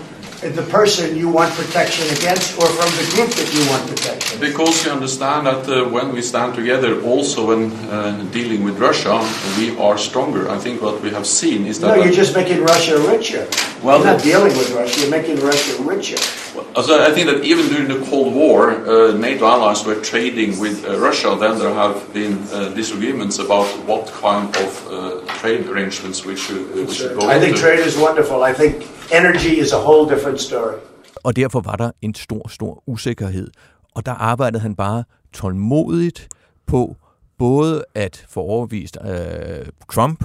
the 0.52 0.62
person 0.62 1.16
you 1.16 1.28
want 1.28 1.52
protection 1.54 2.04
against 2.16 2.58
or 2.58 2.66
from 2.66 2.90
the 3.00 3.06
group 3.14 3.30
that 3.30 3.48
you 3.54 3.62
want 3.70 3.88
protection? 3.88 4.38
Because 4.40 4.84
you 4.84 4.92
understand 4.92 5.46
that 5.46 5.68
uh, 5.68 5.88
when 5.88 6.12
we 6.12 6.20
stand 6.20 6.54
together, 6.54 7.00
also 7.02 7.48
when 7.48 7.72
uh, 7.88 8.22
dealing 8.32 8.62
with 8.62 8.78
Russia, 8.78 9.16
we 9.58 9.76
are 9.78 9.96
stronger. 9.96 10.50
I 10.50 10.58
think 10.58 10.82
what 10.82 11.00
we 11.00 11.10
have 11.10 11.26
seen 11.26 11.66
is 11.66 11.80
that. 11.80 11.96
No, 11.96 12.02
you're 12.02 12.12
just 12.12 12.34
making 12.34 12.62
Russia 12.62 12.98
richer. 13.08 13.48
Well, 13.82 13.98
you're 13.98 14.12
not 14.12 14.22
dealing 14.22 14.56
with 14.56 14.70
Russia, 14.72 15.00
you're 15.00 15.10
making 15.10 15.40
Russia 15.40 15.82
richer. 15.82 16.18
So 16.54 17.02
I 17.08 17.11
think 17.11 17.26
that 17.30 17.44
even 17.44 17.68
during 17.68 17.88
the 17.88 18.00
Cold 18.11 18.34
War, 18.34 18.70
uh, 18.70 19.12
NATO 19.12 19.44
allies 19.46 19.84
were 19.84 20.00
trading 20.00 20.58
with 20.61 20.84
uh, 20.84 20.99
Russia. 20.99 21.37
Then 21.40 21.58
there 21.58 21.75
have 21.75 21.96
been 22.12 22.38
uh, 22.52 22.68
disagreements 22.80 23.38
about 23.38 23.66
what 23.88 24.06
kind 24.25 24.49
of 24.64 24.70
uh, 24.87 25.26
trade 25.40 25.66
arrangements 25.66 26.25
we 26.25 26.37
should, 26.37 26.64
uh, 26.73 26.87
we 26.87 26.94
should 26.94 27.18
go 27.18 27.28
I 27.28 27.40
think 27.40 27.56
trade 27.56 27.80
is 27.80 27.96
wonderful. 27.99 28.42
I 28.50 28.52
think 28.52 28.75
energy 29.11 29.58
is 29.58 29.73
a 29.73 29.80
whole 29.87 30.06
different 30.06 30.40
story. 30.40 30.78
Og 31.25 31.37
derfor 31.37 31.61
var 31.61 31.76
der 31.76 31.90
en 32.02 32.14
stor, 32.14 32.49
stor 32.49 32.82
usikkerhed. 32.87 33.49
Og 33.94 34.06
der 34.06 34.12
arbejdede 34.12 34.62
han 34.62 34.75
bare 34.75 35.04
tålmodigt 35.32 36.28
på 36.66 36.96
både 37.38 37.84
at 37.94 38.25
få 38.28 38.40
overvist 38.40 38.99
øh, 39.04 39.66
Trump 39.92 40.25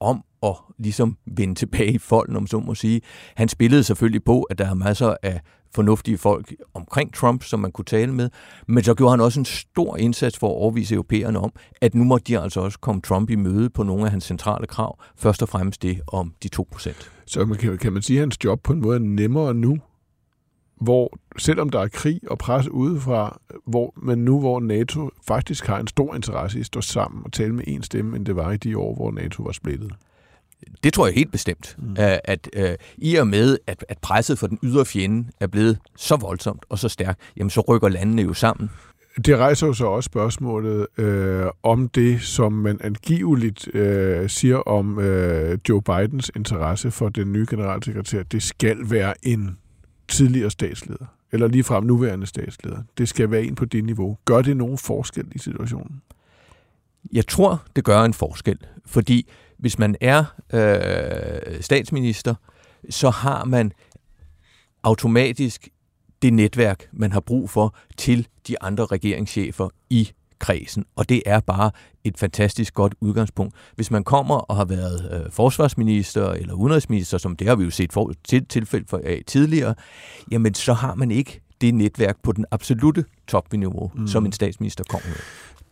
om 0.00 0.22
at 0.44 0.56
ligesom 0.78 1.16
vende 1.26 1.54
tilbage 1.54 1.92
i 1.92 1.98
folden, 1.98 2.36
om 2.36 2.46
så 2.46 2.60
må 2.60 2.74
sige. 2.74 3.00
Han 3.36 3.48
spillede 3.48 3.84
selvfølgelig 3.84 4.24
på, 4.24 4.42
at 4.42 4.58
der 4.58 4.70
er 4.70 4.74
masser 4.74 5.16
af 5.22 5.40
fornuftige 5.74 6.18
folk 6.18 6.54
omkring 6.74 7.14
Trump, 7.14 7.42
som 7.42 7.60
man 7.60 7.72
kunne 7.72 7.84
tale 7.84 8.12
med, 8.12 8.30
men 8.68 8.84
så 8.84 8.94
gjorde 8.94 9.10
han 9.10 9.20
også 9.20 9.40
en 9.40 9.44
stor 9.44 9.96
indsats 9.96 10.38
for 10.38 10.46
at 10.48 10.54
overvise 10.54 10.94
europæerne 10.94 11.38
om, 11.38 11.52
at 11.80 11.94
nu 11.94 12.04
må 12.04 12.18
de 12.18 12.38
altså 12.38 12.60
også 12.60 12.78
komme 12.78 13.00
Trump 13.00 13.30
i 13.30 13.36
møde 13.36 13.70
på 13.70 13.82
nogle 13.82 14.04
af 14.04 14.10
hans 14.10 14.24
centrale 14.24 14.66
krav, 14.66 14.98
først 15.16 15.42
og 15.42 15.48
fremmest 15.48 15.82
det 15.82 16.00
om 16.06 16.34
de 16.42 16.48
2%. 16.56 17.08
Så 17.26 17.44
man 17.44 17.58
kan, 17.58 17.78
kan 17.78 17.92
man 17.92 18.02
sige, 18.02 18.16
at 18.16 18.20
hans 18.20 18.44
job 18.44 18.62
på 18.62 18.72
en 18.72 18.80
måde 18.80 18.96
er 18.96 19.00
nemmere 19.00 19.54
nu, 19.54 19.78
hvor 20.80 21.18
selvom 21.38 21.70
der 21.70 21.80
er 21.80 21.88
krig 21.88 22.20
og 22.30 22.38
pres 22.38 22.68
udefra, 22.68 23.40
hvor, 23.66 23.92
men 24.02 24.24
nu 24.24 24.40
hvor 24.40 24.60
NATO 24.60 25.10
faktisk 25.26 25.66
har 25.66 25.78
en 25.78 25.86
stor 25.86 26.14
interesse 26.14 26.58
i 26.58 26.60
at 26.60 26.66
stå 26.66 26.80
sammen 26.80 27.22
og 27.24 27.32
tale 27.32 27.54
med 27.54 27.64
en 27.66 27.82
stemme, 27.82 28.16
end 28.16 28.26
det 28.26 28.36
var 28.36 28.52
i 28.52 28.56
de 28.56 28.78
år, 28.78 28.94
hvor 28.94 29.10
NATO 29.10 29.42
var 29.42 29.52
splittet. 29.52 29.92
Det 30.84 30.92
tror 30.92 31.06
jeg 31.06 31.14
helt 31.14 31.32
bestemt, 31.32 31.76
mm. 31.78 31.94
at, 31.98 32.20
at 32.24 32.50
uh, 32.58 32.74
i 32.96 33.14
og 33.14 33.26
med, 33.26 33.58
at, 33.66 33.84
at 33.88 33.98
presset 33.98 34.38
for 34.38 34.46
den 34.46 34.58
ydre 34.62 34.84
fjende 34.84 35.28
er 35.40 35.46
blevet 35.46 35.78
så 35.96 36.16
voldsomt 36.16 36.64
og 36.68 36.78
så 36.78 36.88
stærkt, 36.88 37.20
jamen 37.36 37.50
så 37.50 37.60
rykker 37.60 37.88
landene 37.88 38.22
jo 38.22 38.34
sammen. 38.34 38.70
Det 39.26 39.38
rejser 39.38 39.66
jo 39.66 39.72
så 39.72 39.86
også 39.86 40.06
spørgsmålet 40.06 40.86
øh, 40.98 41.46
om 41.62 41.88
det, 41.88 42.22
som 42.22 42.52
man 42.52 42.80
angiveligt 42.80 43.74
øh, 43.74 44.28
siger 44.30 44.56
om 44.56 44.98
øh, 44.98 45.58
Joe 45.68 45.82
Bidens 45.82 46.30
interesse 46.36 46.90
for 46.90 47.08
den 47.08 47.32
nye 47.32 47.46
generalsekretær. 47.50 48.22
Det 48.22 48.42
skal 48.42 48.76
være 48.90 49.14
en 49.22 49.58
tidligere 50.08 50.50
statsleder, 50.50 51.06
eller 51.32 51.48
ligefrem 51.48 51.84
nuværende 51.84 52.26
statsleder. 52.26 52.78
Det 52.98 53.08
skal 53.08 53.30
være 53.30 53.42
en 53.42 53.54
på 53.54 53.64
det 53.64 53.84
niveau. 53.84 54.18
Gør 54.24 54.42
det 54.42 54.56
nogen 54.56 54.78
forskel 54.78 55.26
i 55.34 55.38
situationen? 55.38 56.02
Jeg 57.12 57.26
tror, 57.26 57.62
det 57.76 57.84
gør 57.84 58.02
en 58.02 58.14
forskel, 58.14 58.58
fordi 58.86 59.28
hvis 59.58 59.78
man 59.78 59.96
er 60.00 60.24
øh, 60.52 61.62
statsminister, 61.62 62.34
så 62.90 63.10
har 63.10 63.44
man 63.44 63.72
automatisk 64.82 65.68
det 66.22 66.32
netværk, 66.32 66.88
man 66.92 67.12
har 67.12 67.20
brug 67.20 67.50
for 67.50 67.76
til 67.96 68.28
de 68.48 68.62
andre 68.62 68.86
regeringschefer 68.86 69.68
i 69.90 70.10
kredsen. 70.38 70.84
Og 70.96 71.08
det 71.08 71.22
er 71.26 71.40
bare 71.40 71.70
et 72.04 72.18
fantastisk 72.18 72.74
godt 72.74 72.94
udgangspunkt. 73.00 73.54
Hvis 73.74 73.90
man 73.90 74.04
kommer 74.04 74.34
og 74.34 74.56
har 74.56 74.64
været 74.64 75.10
øh, 75.12 75.32
forsvarsminister 75.32 76.30
eller 76.30 76.54
udenrigsminister, 76.54 77.18
som 77.18 77.36
det 77.36 77.48
har 77.48 77.56
vi 77.56 77.64
jo 77.64 77.70
set 77.70 77.92
for, 77.92 78.12
til, 78.24 78.46
tilfælde 78.46 78.86
for 78.88 79.00
af 79.04 79.22
tidligere, 79.26 79.74
jamen 80.30 80.54
så 80.54 80.72
har 80.72 80.94
man 80.94 81.10
ikke 81.10 81.40
det 81.60 81.74
netværk 81.74 82.16
på 82.22 82.32
den 82.32 82.44
absolute 82.50 83.04
topniveau, 83.28 83.90
mm. 83.94 84.06
som 84.06 84.26
en 84.26 84.32
statsminister 84.32 84.84
kommer 84.84 85.08
med. 85.08 85.16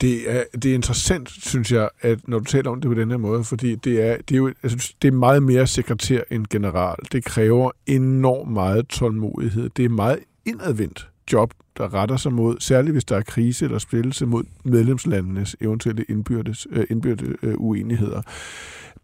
Det 0.02 0.30
er, 0.30 0.44
det 0.52 0.70
er 0.70 0.74
interessant, 0.74 1.30
synes 1.30 1.72
jeg, 1.72 1.88
at 2.00 2.28
når 2.28 2.38
du 2.38 2.44
taler 2.44 2.70
om 2.70 2.80
det 2.80 2.88
på 2.88 2.94
den 2.94 3.10
her 3.10 3.16
måde, 3.16 3.44
fordi 3.44 3.74
det 3.74 4.02
er, 4.02 4.16
det 4.16 4.34
er 4.34 4.38
jo 4.38 4.52
altså, 4.62 4.94
det 5.02 5.08
er 5.08 5.12
meget 5.12 5.42
mere 5.42 5.66
sekretær 5.66 6.20
end 6.30 6.46
general. 6.50 6.96
Det 7.12 7.24
kræver 7.24 7.70
enormt 7.86 8.52
meget 8.52 8.88
tålmodighed. 8.88 9.70
Det 9.76 9.84
er 9.84 9.88
meget 9.88 10.18
indadvendt 10.44 11.10
job, 11.32 11.54
der 11.76 11.94
retter 11.94 12.16
sig 12.16 12.32
mod, 12.32 12.56
særligt 12.60 12.94
hvis 12.94 13.04
der 13.04 13.16
er 13.16 13.22
krise 13.22 13.64
eller 13.64 13.78
splittelse 13.78 14.26
mod 14.26 14.44
medlemslandenes 14.64 15.56
eventuelle 15.60 16.04
indbyrdes, 16.08 16.66
øh, 16.70 16.86
indbyrdes 16.90 17.28
øh, 17.42 17.54
uenigheder. 17.56 18.22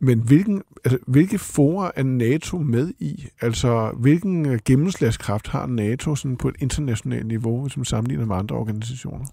Men 0.01 0.19
hvilken, 0.19 0.63
altså, 0.85 0.99
hvilke 1.07 1.39
forer 1.39 1.91
er 1.97 2.03
NATO 2.03 2.59
med 2.59 2.93
i? 2.99 3.27
Altså, 3.41 3.93
hvilken 3.97 4.47
øh, 4.47 4.59
gennemslagskraft 4.65 5.49
har 5.49 5.67
NATO 5.67 6.15
sådan 6.15 6.37
på 6.37 6.49
et 6.49 6.57
internationalt 6.59 7.27
niveau, 7.27 7.63
hvis 7.63 7.77
man 7.77 7.85
sammenligner 7.85 8.27
med 8.27 8.37
andre 8.37 8.57
organisationer? 8.57 9.27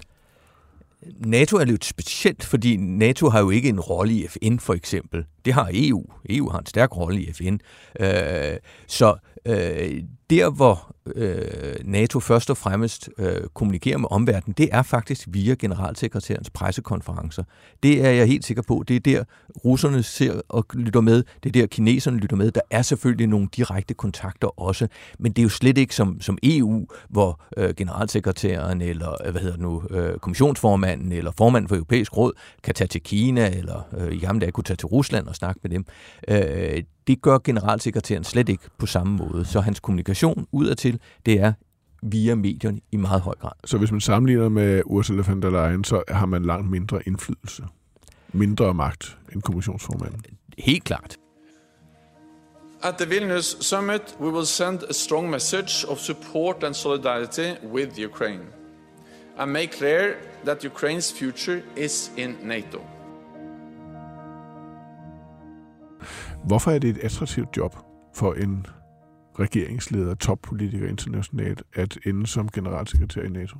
NATO 1.25 1.57
er 1.57 1.65
lidt 1.65 1.85
specielt, 1.85 2.43
fordi 2.43 2.77
NATO 2.77 3.29
har 3.29 3.39
jo 3.39 3.49
ikke 3.49 3.69
en 3.69 3.79
rolle 3.79 4.13
i 4.13 4.27
FN, 4.27 4.57
for 4.59 4.73
eksempel. 4.73 5.25
Det 5.45 5.53
har 5.53 5.69
EU. 5.73 6.05
EU 6.29 6.49
har 6.49 6.59
en 6.59 6.65
stærk 6.65 6.97
rolle 6.97 7.21
i 7.21 7.33
FN. 7.33 7.57
Øh, 7.99 8.57
så 8.87 9.15
øh, 9.45 10.03
der, 10.29 10.49
hvor 10.49 10.95
øh, 11.15 11.75
NATO 11.83 12.19
først 12.19 12.49
og 12.49 12.57
fremmest 12.57 13.09
øh, 13.17 13.41
kommunikerer 13.53 13.97
med 13.97 14.07
omverdenen, 14.11 14.55
det 14.57 14.69
er 14.71 14.81
faktisk 14.81 15.27
via 15.31 15.55
generalsekretærens 15.59 16.49
pressekonferencer. 16.49 17.43
Det 17.83 18.05
er 18.05 18.09
jeg 18.09 18.27
helt 18.27 18.45
sikker 18.45 18.63
på. 18.63 18.83
Det 18.87 18.95
er 18.95 18.99
der, 18.99 19.23
russerne 19.65 20.03
ser 20.03 20.41
og 20.49 20.65
lytter 20.73 21.01
med. 21.01 21.23
Det 21.43 21.49
er 21.49 21.61
der, 21.61 21.67
kineserne 21.67 22.17
lytter 22.17 22.37
med. 22.37 22.51
Der 22.51 22.61
er 22.71 22.81
selvfølgelig 22.81 23.27
nogle 23.27 23.47
direkte 23.55 23.93
kontakter 23.93 24.59
også, 24.59 24.87
men 25.19 25.31
det 25.31 25.39
er 25.39 25.43
jo 25.43 25.49
slet 25.49 25.77
ikke 25.77 25.95
som, 25.95 26.21
som 26.21 26.37
EU, 26.43 26.87
hvor 27.09 27.41
øh, 27.57 27.75
generalsekretæren 27.75 28.81
eller 28.81 29.25
øh, 29.25 29.31
hvad 29.31 29.41
hedder 29.41 29.55
det 29.55 29.63
nu, 29.63 29.83
øh, 29.89 30.19
kommissionsformanden 30.19 31.11
eller 31.11 31.31
formanden 31.37 31.69
for 31.69 31.75
europæisk 31.75 32.17
råd 32.17 32.33
kan 32.63 32.73
tage 32.73 32.87
til 32.87 33.01
Kina 33.01 33.49
eller 33.57 33.87
øh, 33.97 34.13
i 34.13 34.19
gamle 34.19 34.41
dage 34.41 34.51
kunne 34.51 34.63
tage 34.63 34.77
til 34.77 34.87
Rusland 34.87 35.27
og 35.35 35.37
snakke 35.37 35.59
med 35.63 35.71
dem. 35.71 35.85
Øh, 36.27 36.83
det 37.07 37.21
gør 37.21 37.37
generalsekretæren 37.43 38.23
slet 38.23 38.49
ikke 38.49 38.63
på 38.77 38.85
samme 38.85 39.17
måde. 39.17 39.45
Så 39.45 39.59
hans 39.59 39.79
kommunikation 39.79 40.47
udadtil, 40.51 40.99
det 41.25 41.39
er 41.39 41.53
via 42.03 42.35
medierne 42.35 42.79
i 42.91 42.97
meget 42.97 43.21
høj 43.21 43.35
grad. 43.35 43.51
Så 43.65 43.77
hvis 43.77 43.91
man 43.91 44.01
sammenligner 44.01 44.49
med 44.49 44.81
Ursula 44.85 45.23
von 45.27 45.41
der 45.41 45.49
Leyen, 45.49 45.83
så 45.83 46.03
har 46.07 46.25
man 46.25 46.45
langt 46.45 46.69
mindre 46.69 47.07
indflydelse, 47.07 47.63
mindre 48.33 48.73
magt 48.73 49.17
end 49.33 49.41
kommissionsformanden? 49.41 50.21
Helt 50.57 50.83
klart. 50.83 51.17
At 52.83 52.95
the 52.97 53.05
Vilnius 53.09 53.57
summit, 53.61 54.15
we 54.19 54.29
will 54.29 54.45
send 54.45 54.79
a 54.89 54.93
strong 54.93 55.29
message 55.29 55.87
of 55.87 55.97
support 55.97 56.63
and 56.63 56.73
solidarity 56.73 57.53
with 57.73 57.99
Ukraine 58.05 58.45
and 59.37 59.51
make 59.51 59.71
clear 59.71 60.15
that 60.45 60.63
Ukraine's 60.63 61.11
future 61.19 61.61
is 61.75 62.11
in 62.17 62.37
NATO. 62.43 62.94
Hvorfor 66.45 66.71
er 66.71 66.79
det 66.79 66.89
et 66.89 66.97
attraktivt 66.97 67.57
job 67.57 67.75
for 68.13 68.33
en 68.33 68.65
regeringsleder, 69.39 70.15
toppolitiker 70.15 70.87
internationalt, 70.87 71.63
at 71.73 71.97
ende 72.05 72.27
som 72.27 72.49
generalsekretær 72.49 73.21
i 73.21 73.29
NATO? 73.29 73.57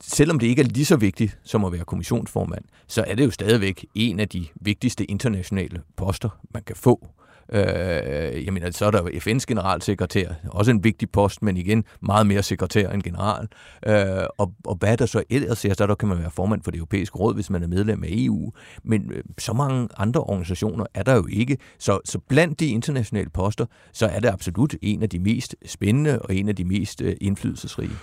selvom 0.00 0.38
det 0.38 0.46
ikke 0.46 0.62
er 0.62 0.66
lige 0.66 0.84
så 0.84 0.96
vigtigt 0.96 1.38
som 1.44 1.64
at 1.64 1.72
være 1.72 1.84
kommissionsformand, 1.84 2.64
så 2.86 3.04
er 3.06 3.14
det 3.14 3.24
jo 3.24 3.30
stadigvæk 3.30 3.86
en 3.94 4.20
af 4.20 4.28
de 4.28 4.46
vigtigste 4.54 5.04
internationale 5.04 5.82
poster, 5.96 6.40
man 6.54 6.62
kan 6.62 6.76
få. 6.76 7.08
Øh, 7.52 8.44
jeg 8.44 8.52
mener, 8.52 8.70
så 8.70 8.86
er 8.86 8.90
der 8.90 9.00
FN's 9.00 9.44
generalsekretær, 9.48 10.32
også 10.48 10.70
en 10.70 10.84
vigtig 10.84 11.10
post, 11.10 11.42
men 11.42 11.56
igen 11.56 11.84
meget 12.02 12.26
mere 12.26 12.42
sekretær 12.42 12.90
end 12.90 13.02
general. 13.02 13.48
Øh, 13.86 14.26
og, 14.38 14.52
og 14.64 14.74
hvad 14.74 14.96
der 14.96 15.06
så 15.06 15.22
ellers 15.30 15.58
så 15.58 15.86
der 15.86 15.94
kan 15.94 16.08
man 16.08 16.18
være 16.18 16.30
formand 16.30 16.62
for 16.62 16.70
det 16.70 16.78
europæiske 16.78 17.18
råd, 17.18 17.34
hvis 17.34 17.50
man 17.50 17.62
er 17.62 17.66
medlem 17.66 18.04
af 18.04 18.08
EU. 18.10 18.52
Men 18.84 19.12
øh, 19.12 19.22
så 19.38 19.52
mange 19.52 19.88
andre 19.96 20.20
organisationer 20.20 20.86
er 20.94 21.02
der 21.02 21.14
jo 21.14 21.26
ikke. 21.30 21.58
Så, 21.78 22.00
så 22.04 22.18
blandt 22.28 22.60
de 22.60 22.66
internationale 22.66 23.30
poster, 23.30 23.66
så 23.92 24.06
er 24.06 24.20
det 24.20 24.28
absolut 24.28 24.74
en 24.82 25.02
af 25.02 25.08
de 25.08 25.18
mest 25.18 25.56
spændende 25.66 26.18
og 26.22 26.34
en 26.34 26.48
af 26.48 26.56
de 26.56 26.64
mest 26.64 27.02
øh, 27.02 27.16
indflydelsesrige. 27.20 27.96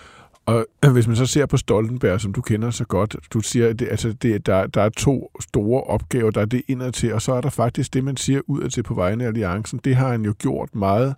Og 0.46 0.66
øh, 0.86 0.92
hvis 0.92 1.08
man 1.08 1.16
så 1.16 1.26
ser 1.26 1.46
på 1.46 1.58
Stoltenberg, 1.58 2.22
som 2.22 2.34
du 2.34 2.42
kender 2.42 2.72
så 2.72 2.86
godt, 2.86 3.16
du 3.34 3.40
siger, 3.40 3.70
at 3.70 3.80
det, 3.80 3.88
altså 3.92 4.14
det, 4.14 4.46
der, 4.46 4.68
der 4.68 4.82
er 4.82 4.90
to 4.90 5.32
store 5.40 5.84
opgaver, 5.84 6.32
der 6.32 6.42
er 6.42 6.46
det 6.46 6.62
indadtil, 6.68 7.14
og 7.14 7.22
så 7.22 7.34
er 7.34 7.42
der 7.42 7.50
faktisk 7.50 7.94
det, 7.94 8.04
man 8.04 8.18
siger 8.18 8.42
udad 8.48 8.70
til 8.70 8.84
på 8.84 8.94
vegne 8.94 9.24
af 9.24 9.28
alliancen. 9.28 9.80
Det 9.84 9.96
har 9.96 10.12
han 10.12 10.26
jo 10.26 10.34
gjort 10.40 10.76
meget 10.76 11.16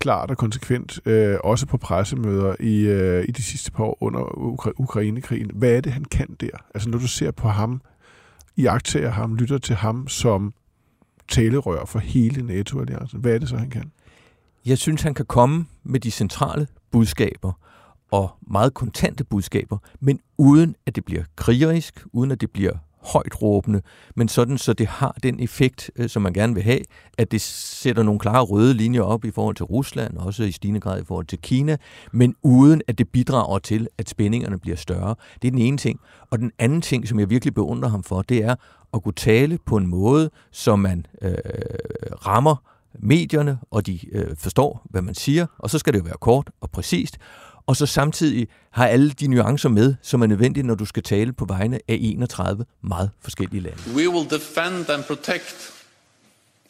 klart 0.00 0.30
og 0.30 0.36
konsekvent, 0.36 1.00
øh, 1.06 1.36
også 1.44 1.66
på 1.66 1.76
pressemøder 1.76 2.54
i, 2.60 2.80
øh, 2.80 3.24
i 3.28 3.30
de 3.30 3.42
sidste 3.42 3.72
par 3.72 3.84
år 3.84 3.98
under 4.00 4.20
Ukra- 4.20 4.72
Ukrainekrigen. 4.76 5.50
Hvad 5.54 5.70
er 5.70 5.80
det, 5.80 5.92
han 5.92 6.04
kan 6.04 6.36
der? 6.40 6.64
Altså 6.74 6.88
når 6.88 6.98
du 6.98 7.06
ser 7.06 7.30
på 7.30 7.48
ham, 7.48 7.80
iagtager 8.56 9.10
ham, 9.10 9.34
lytter 9.34 9.58
til 9.58 9.74
ham 9.74 10.08
som 10.08 10.54
talerør 11.28 11.84
for 11.84 11.98
hele 11.98 12.42
NATO-alliancen, 12.42 13.20
hvad 13.20 13.34
er 13.34 13.38
det 13.38 13.48
så, 13.48 13.56
han 13.56 13.70
kan? 13.70 13.92
Jeg 14.66 14.78
synes, 14.78 15.02
han 15.02 15.14
kan 15.14 15.26
komme 15.26 15.66
med 15.84 16.00
de 16.00 16.10
centrale 16.10 16.66
budskaber, 16.90 17.52
og 18.10 18.30
meget 18.50 18.74
kontante 18.74 19.24
budskaber, 19.24 19.78
men 20.00 20.20
uden 20.38 20.76
at 20.86 20.96
det 20.96 21.04
bliver 21.04 21.22
krigerisk, 21.36 22.04
uden 22.12 22.30
at 22.30 22.40
det 22.40 22.50
bliver 22.50 22.72
højt 23.06 23.42
råbende, 23.42 23.82
men 24.16 24.28
sådan, 24.28 24.58
så 24.58 24.72
det 24.72 24.86
har 24.86 25.16
den 25.22 25.40
effekt, 25.40 25.90
øh, 25.96 26.08
som 26.08 26.22
man 26.22 26.32
gerne 26.32 26.54
vil 26.54 26.62
have, 26.62 26.80
at 27.18 27.32
det 27.32 27.40
sætter 27.40 28.02
nogle 28.02 28.20
klare 28.20 28.42
røde 28.42 28.74
linjer 28.74 29.02
op 29.02 29.24
i 29.24 29.30
forhold 29.30 29.56
til 29.56 29.64
Rusland, 29.64 30.16
også 30.16 30.42
i 30.42 30.52
stigende 30.52 30.80
grad 30.80 31.02
i 31.02 31.04
forhold 31.04 31.26
til 31.26 31.38
Kina, 31.38 31.76
men 32.12 32.34
uden 32.42 32.82
at 32.88 32.98
det 32.98 33.08
bidrager 33.08 33.58
til, 33.58 33.88
at 33.98 34.08
spændingerne 34.08 34.58
bliver 34.58 34.76
større. 34.76 35.14
Det 35.42 35.48
er 35.48 35.52
den 35.52 35.60
ene 35.60 35.76
ting. 35.76 36.00
Og 36.30 36.38
den 36.38 36.52
anden 36.58 36.82
ting, 36.82 37.08
som 37.08 37.20
jeg 37.20 37.30
virkelig 37.30 37.54
beundrer 37.54 37.88
ham 37.88 38.02
for, 38.02 38.22
det 38.22 38.44
er 38.44 38.54
at 38.94 39.02
kunne 39.02 39.14
tale 39.14 39.58
på 39.66 39.76
en 39.76 39.86
måde, 39.86 40.30
så 40.50 40.76
man 40.76 41.06
øh, 41.22 41.34
rammer 42.26 42.56
medierne, 42.98 43.58
og 43.70 43.86
de 43.86 43.98
øh, 44.12 44.36
forstår, 44.36 44.86
hvad 44.90 45.02
man 45.02 45.14
siger, 45.14 45.46
og 45.58 45.70
så 45.70 45.78
skal 45.78 45.92
det 45.92 45.98
jo 45.98 46.04
være 46.04 46.16
kort 46.20 46.50
og 46.60 46.70
præcist, 46.70 47.18
og 47.66 47.76
så 47.76 47.86
samtidig 47.86 48.48
har 48.70 48.86
alle 48.86 49.10
de 49.10 49.26
nuancer 49.26 49.68
med, 49.68 49.94
som 50.02 50.22
er 50.22 50.26
nødvendige, 50.26 50.66
når 50.66 50.74
du 50.74 50.84
skal 50.84 51.02
tale 51.02 51.32
på 51.32 51.44
vegne 51.44 51.80
af 51.88 51.98
31 52.00 52.64
meget 52.82 53.10
forskellige 53.22 53.62
lande. 53.62 53.82
We 53.94 54.08
will 54.08 54.30
defend 54.30 54.90
and 54.90 55.04
protect 55.04 55.72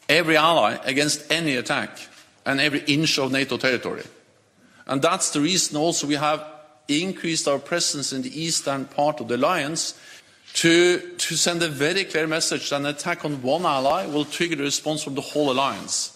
every 0.09 0.35
ally 0.35 0.77
against 0.83 1.21
any 1.31 1.57
attack 1.57 2.09
and 2.45 2.61
every 2.61 2.79
inch 2.87 3.19
of 3.19 3.31
NATO 3.31 3.57
territory. 3.57 4.05
And 4.87 5.05
that's 5.05 5.31
the 5.31 5.41
reason 5.41 5.77
also 5.77 6.07
we 6.07 6.17
have 6.17 6.39
increased 6.87 7.47
our 7.47 7.59
presence 7.59 8.15
in 8.15 8.23
the 8.23 8.45
eastern 8.45 8.85
part 8.95 9.19
of 9.19 9.27
the 9.27 9.35
alliance 9.35 9.95
to, 10.53 10.99
to 11.17 11.35
send 11.35 11.63
a 11.63 11.67
very 11.67 12.03
clear 12.05 12.27
message 12.27 12.69
that 12.69 12.79
an 12.79 12.85
attack 12.85 13.25
on 13.25 13.43
one 13.43 13.65
ally 13.65 14.05
will 14.05 14.25
trigger 14.25 14.55
the 14.55 14.63
response 14.63 15.03
from 15.03 15.15
the 15.15 15.21
whole 15.33 15.51
alliance. 15.51 16.11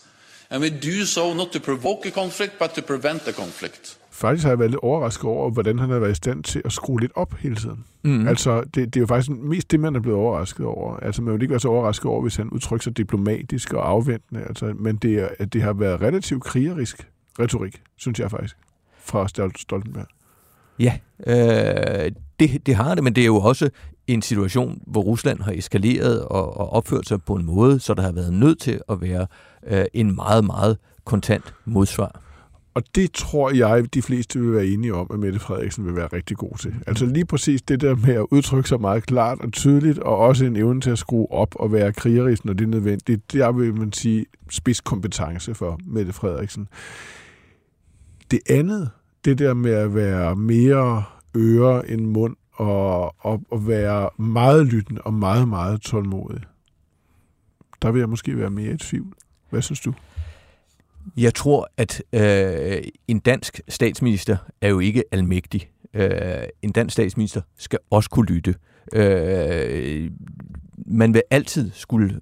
And 0.49 0.61
we 0.61 0.69
do 0.69 1.05
so 1.05 1.33
not 1.33 1.51
to 1.51 1.59
provoke 1.59 2.05
a 2.05 2.11
conflict, 2.11 2.53
but 2.59 2.73
to 2.75 2.81
prevent 2.81 3.27
a 3.27 3.33
conflict 3.33 3.97
faktisk 4.21 4.43
har 4.43 4.51
jeg 4.51 4.59
været 4.59 4.71
lidt 4.71 4.79
overrasket 4.83 5.25
over, 5.25 5.49
hvordan 5.49 5.79
han 5.79 5.89
har 5.89 5.99
været 5.99 6.11
i 6.11 6.15
stand 6.15 6.43
til 6.43 6.61
at 6.65 6.71
skrue 6.71 6.99
lidt 6.99 7.11
op 7.15 7.33
hele 7.33 7.55
tiden. 7.55 7.85
Mm. 8.03 8.27
Altså, 8.27 8.61
det, 8.61 8.75
det 8.75 8.95
er 8.95 8.99
jo 9.01 9.07
faktisk 9.07 9.29
mest 9.29 9.71
det, 9.71 9.79
man 9.79 9.95
er 9.95 9.99
blevet 9.99 10.19
overrasket 10.19 10.65
over. 10.65 10.97
Altså, 10.97 11.21
man 11.21 11.33
vil 11.33 11.41
ikke 11.41 11.51
være 11.51 11.59
så 11.59 11.67
overrasket 11.67 12.05
over, 12.05 12.21
hvis 12.21 12.35
han 12.35 12.49
udtrykker 12.49 12.83
sig 12.83 12.97
diplomatisk 12.97 13.73
og 13.73 13.89
afventende. 13.89 14.41
Altså, 14.41 14.73
men 14.79 14.95
det, 14.95 15.27
er, 15.39 15.45
det 15.45 15.61
har 15.61 15.73
været 15.73 16.01
relativt 16.01 16.43
krigerisk 16.43 17.07
retorik, 17.39 17.81
synes 17.97 18.19
jeg 18.19 18.31
faktisk, 18.31 18.57
fra 18.99 19.27
Stoltenberg. 19.57 20.07
Ja, 20.79 20.93
øh, 21.27 22.11
det, 22.39 22.65
det 22.65 22.75
har 22.75 22.95
det, 22.95 23.03
men 23.03 23.15
det 23.15 23.21
er 23.21 23.25
jo 23.25 23.37
også 23.37 23.69
en 24.07 24.21
situation, 24.21 24.81
hvor 24.87 25.01
Rusland 25.01 25.41
har 25.41 25.51
eskaleret 25.51 26.25
og, 26.25 26.57
og 26.57 26.73
opført 26.73 27.07
sig 27.07 27.23
på 27.23 27.35
en 27.35 27.45
måde, 27.45 27.79
så 27.79 27.93
der 27.93 28.01
har 28.01 28.11
været 28.11 28.33
nødt 28.33 28.59
til 28.59 28.81
at 28.89 29.01
være 29.01 29.27
øh, 29.67 29.85
en 29.93 30.15
meget, 30.15 30.45
meget 30.45 30.77
kontant 31.05 31.53
modsvar. 31.65 32.21
Og 32.73 32.83
det 32.95 33.13
tror 33.13 33.51
jeg, 33.51 33.93
de 33.93 34.01
fleste 34.01 34.39
vil 34.39 34.53
være 34.53 34.65
enige 34.65 34.93
om, 34.93 35.07
at 35.13 35.19
Mette 35.19 35.39
Frederiksen 35.39 35.85
vil 35.85 35.95
være 35.95 36.07
rigtig 36.07 36.37
god 36.37 36.57
til. 36.57 36.75
Altså 36.87 37.05
lige 37.05 37.25
præcis 37.25 37.61
det 37.61 37.81
der 37.81 37.95
med 37.95 38.13
at 38.13 38.25
udtrykke 38.31 38.69
sig 38.69 38.81
meget 38.81 39.05
klart 39.05 39.39
og 39.41 39.51
tydeligt, 39.51 39.99
og 39.99 40.17
også 40.17 40.45
en 40.45 40.55
evne 40.55 40.81
til 40.81 40.89
at 40.89 40.97
skrue 40.97 41.31
op 41.31 41.55
og 41.55 41.71
være 41.71 41.93
krigerisk, 41.93 42.45
når 42.45 42.53
det 42.53 42.63
er 42.63 42.69
nødvendigt. 42.69 43.33
Der 43.33 43.51
vil 43.51 43.73
man 43.75 43.93
sige 43.93 44.25
spidskompetence 44.49 45.55
for 45.55 45.79
Mette 45.85 46.13
Frederiksen. 46.13 46.67
Det 48.31 48.39
andet, 48.49 48.89
det 49.25 49.39
der 49.39 49.53
med 49.53 49.71
at 49.71 49.95
være 49.95 50.35
mere 50.35 51.03
øre 51.35 51.89
end 51.89 52.05
mund, 52.05 52.35
og, 52.53 53.15
og, 53.25 53.43
og 53.51 53.67
være 53.67 54.09
meget 54.17 54.65
lyttende 54.65 55.01
og 55.01 55.13
meget, 55.13 55.47
meget 55.47 55.81
tålmodig. 55.81 56.41
Der 57.81 57.91
vil 57.91 57.99
jeg 57.99 58.09
måske 58.09 58.37
være 58.37 58.49
mere 58.49 58.73
i 58.73 58.77
tvivl. 58.77 59.13
Hvad 59.49 59.61
synes 59.61 59.79
du? 59.79 59.93
Jeg 61.17 61.33
tror, 61.33 61.69
at 61.77 62.03
øh, 62.13 62.83
en 63.07 63.19
dansk 63.19 63.61
statsminister 63.67 64.37
er 64.61 64.69
jo 64.69 64.79
ikke 64.79 65.03
almægtig. 65.11 65.69
Øh, 65.93 66.43
en 66.61 66.71
dansk 66.71 66.93
statsminister 66.93 67.41
skal 67.57 67.79
også 67.89 68.09
kunne 68.09 68.25
lytte. 68.25 68.55
Øh, 68.93 70.11
man 70.85 71.13
vil 71.13 71.21
altid 71.31 71.71
skulle 71.73 72.19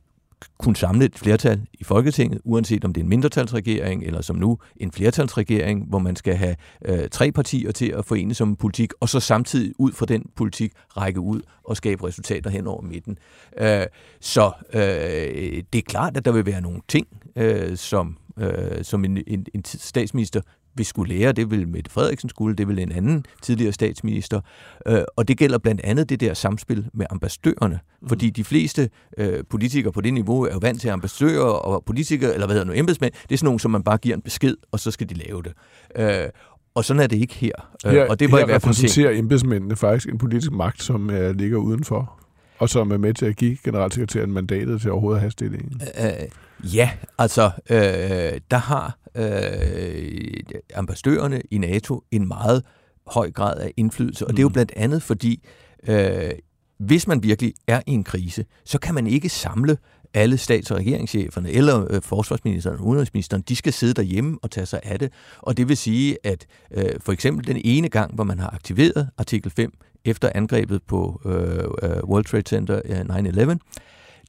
kunne 0.58 0.76
samle 0.76 1.06
et 1.06 1.16
flertal 1.16 1.62
i 1.74 1.84
Folketinget, 1.84 2.42
uanset 2.44 2.86
om 2.86 2.94
det 2.94 3.02
er 3.02 3.04
en 3.04 3.10
mindretalsregering, 3.10 4.04
eller 4.04 4.22
som 4.22 4.36
nu 4.36 4.58
en 4.78 4.92
flertalsregering, 4.92 5.86
hvor 5.90 6.00
man 6.00 6.16
skal 6.16 6.36
have 6.36 6.56
øh, 6.86 7.10
tre 7.10 7.32
partier 7.32 7.72
til 7.72 7.86
at 7.98 8.06
forene 8.06 8.34
som 8.34 8.50
en 8.50 8.56
politik, 8.56 8.92
og 9.00 9.10
så 9.10 9.20
samtidig 9.20 9.74
ud 9.78 9.92
fra 9.92 10.06
den 10.06 10.30
politik 10.36 10.72
række 10.98 11.20
ud 11.20 11.42
og 11.64 11.78
skabe 11.78 12.08
resultater 12.08 12.50
hen 12.50 12.68
over 12.68 12.82
midten. 12.82 13.18
Øh, 13.58 13.86
så 14.20 14.52
øh, 14.74 15.64
det 15.74 15.80
er 15.80 15.82
klart, 15.88 16.18
at 16.18 16.26
der 16.26 16.32
vil 16.32 16.46
være 16.46 16.62
nogle 16.62 16.82
ting, 16.88 17.08
øh, 17.36 17.78
som, 17.78 18.18
øh, 18.40 18.84
som 18.84 19.06
en, 19.06 19.24
en, 19.28 19.46
en 19.54 19.66
statsminister 19.66 20.42
vil 20.76 20.86
skulle 20.86 21.16
lære. 21.16 21.32
Det 21.32 21.52
vil 21.52 21.68
Mette 21.68 21.92
Frederiksen 21.92 22.30
skulle, 22.30 22.56
det 22.56 22.68
vil 22.68 22.80
en 22.80 22.92
anden 22.92 23.26
tidligere 23.42 23.74
statsminister. 23.74 24.42
Øh, 24.88 25.02
og 25.16 25.28
det 25.28 25.38
gælder 25.38 25.58
blandt 25.58 25.82
andet 25.84 26.10
det 26.10 26.20
der 26.20 26.34
samspil 26.34 26.90
med 26.94 27.06
ambassadørerne. 27.10 27.80
Mm. 28.02 28.10
Fordi 28.10 28.30
de 28.30 28.44
fleste 28.44 28.90
øh, 29.18 29.44
politikere 29.50 29.92
på 29.92 30.02
det 30.02 30.14
niveau 30.14 30.46
er 30.46 30.54
jo 30.54 30.60
vant 30.62 30.82
til 30.82 30.90
ambassadører 30.90 31.44
og 31.44 31.84
politikere, 31.86 32.34
eller 32.34 32.48
hvad 32.48 32.56
hedder 32.56 32.68
nu, 32.68 32.80
embedsmænd. 32.80 33.14
Det 33.14 33.32
er 33.32 33.38
sådan 33.38 33.46
nogle, 33.46 33.60
som 33.60 33.72
man 33.72 33.84
bare 33.84 33.98
giver 33.98 34.16
en 34.16 34.22
besked, 34.22 34.56
og 34.72 34.80
så 34.80 34.92
skal 34.92 35.10
de 35.10 35.14
lave 35.14 35.44
det. 35.44 35.54
Øh, 35.96 36.30
og 36.76 36.86
sådan 36.86 37.02
er 37.02 37.08
det 37.08 37.18
ikke 37.18 37.36
her. 37.36 37.52
Øh, 37.86 37.92
her 37.92 38.10
og 38.10 38.20
det 38.20 38.32
var 38.32 38.38
her 38.38 38.44
i 38.44 38.48
hvert 38.48 38.62
fald 38.62 38.74
repræsenterer 38.74 39.20
embedsmændene 39.20 39.76
faktisk 39.76 40.10
en 40.10 40.18
politisk 40.18 40.52
magt, 40.52 40.84
som 40.84 41.10
uh, 41.10 41.30
ligger 41.30 41.58
udenfor, 41.58 42.20
og 42.60 42.70
som 42.70 42.92
er 42.92 42.98
med 42.98 43.14
til 43.14 43.26
at 43.26 43.36
give 43.36 43.58
generalsekretæren 43.64 44.32
mandatet 44.32 44.82
til 44.82 44.92
overhovedet 44.92 45.18
at 45.18 45.22
have 45.22 45.32
stillingen. 45.32 45.82
Uh, 46.00 46.76
ja, 46.76 46.90
altså, 47.18 47.52
øh, 47.70 48.42
der 48.52 48.58
har 48.58 48.98
øh, 49.16 50.34
ambassadørerne 50.76 51.42
i 51.52 51.58
NATO 51.58 52.04
en 52.12 52.28
meget 52.28 52.64
høj 53.08 53.32
grad 53.32 53.60
af 53.60 53.72
indflydelse, 53.78 54.28
og 54.28 54.32
det 54.32 54.40
er 54.40 54.44
jo 54.44 54.48
mm. 54.48 54.54
blandt 54.54 54.72
andet 54.76 55.04
fordi, 55.04 55.48
øh, 55.88 56.32
hvis 56.78 57.08
man 57.08 57.24
virkelig 57.24 57.54
er 57.68 57.82
i 57.88 57.92
en 57.92 58.04
krise, 58.04 58.46
så 58.66 58.80
kan 58.80 58.96
man 58.96 59.08
ikke 59.08 59.30
samle 59.30 59.78
alle 60.14 60.38
stats- 60.38 60.72
og 60.72 60.78
regeringscheferne, 60.78 61.52
eller 61.52 61.88
øh, 61.90 62.02
forsvarsministeren 62.02 62.80
og 62.80 62.86
udenrigsministeren, 62.86 63.44
de 63.50 63.56
skal 63.56 63.74
sidde 63.74 63.94
derhjemme 63.94 64.38
og 64.42 64.52
tage 64.52 64.66
sig 64.66 64.80
af 64.84 65.00
det. 65.00 65.12
Og 65.38 65.58
det 65.58 65.68
vil 65.68 65.78
sige, 65.78 66.18
at 66.24 66.46
øh, 66.72 66.86
for 67.00 67.12
eksempel 67.12 67.48
den 67.48 67.62
ene 67.64 67.90
gang, 67.90 68.16
hvor 68.16 68.24
man 68.24 68.40
har 68.40 68.50
aktiveret 68.50 69.10
artikel 69.18 69.52
5 69.52 69.72
efter 70.06 70.32
angrebet 70.36 70.84
på 70.84 71.22
øh, 71.26 71.32
øh 71.32 72.04
World 72.04 72.26
Trade 72.26 72.44
Center 72.50 72.82
øh, 72.86 73.00
9-11, 73.00 73.58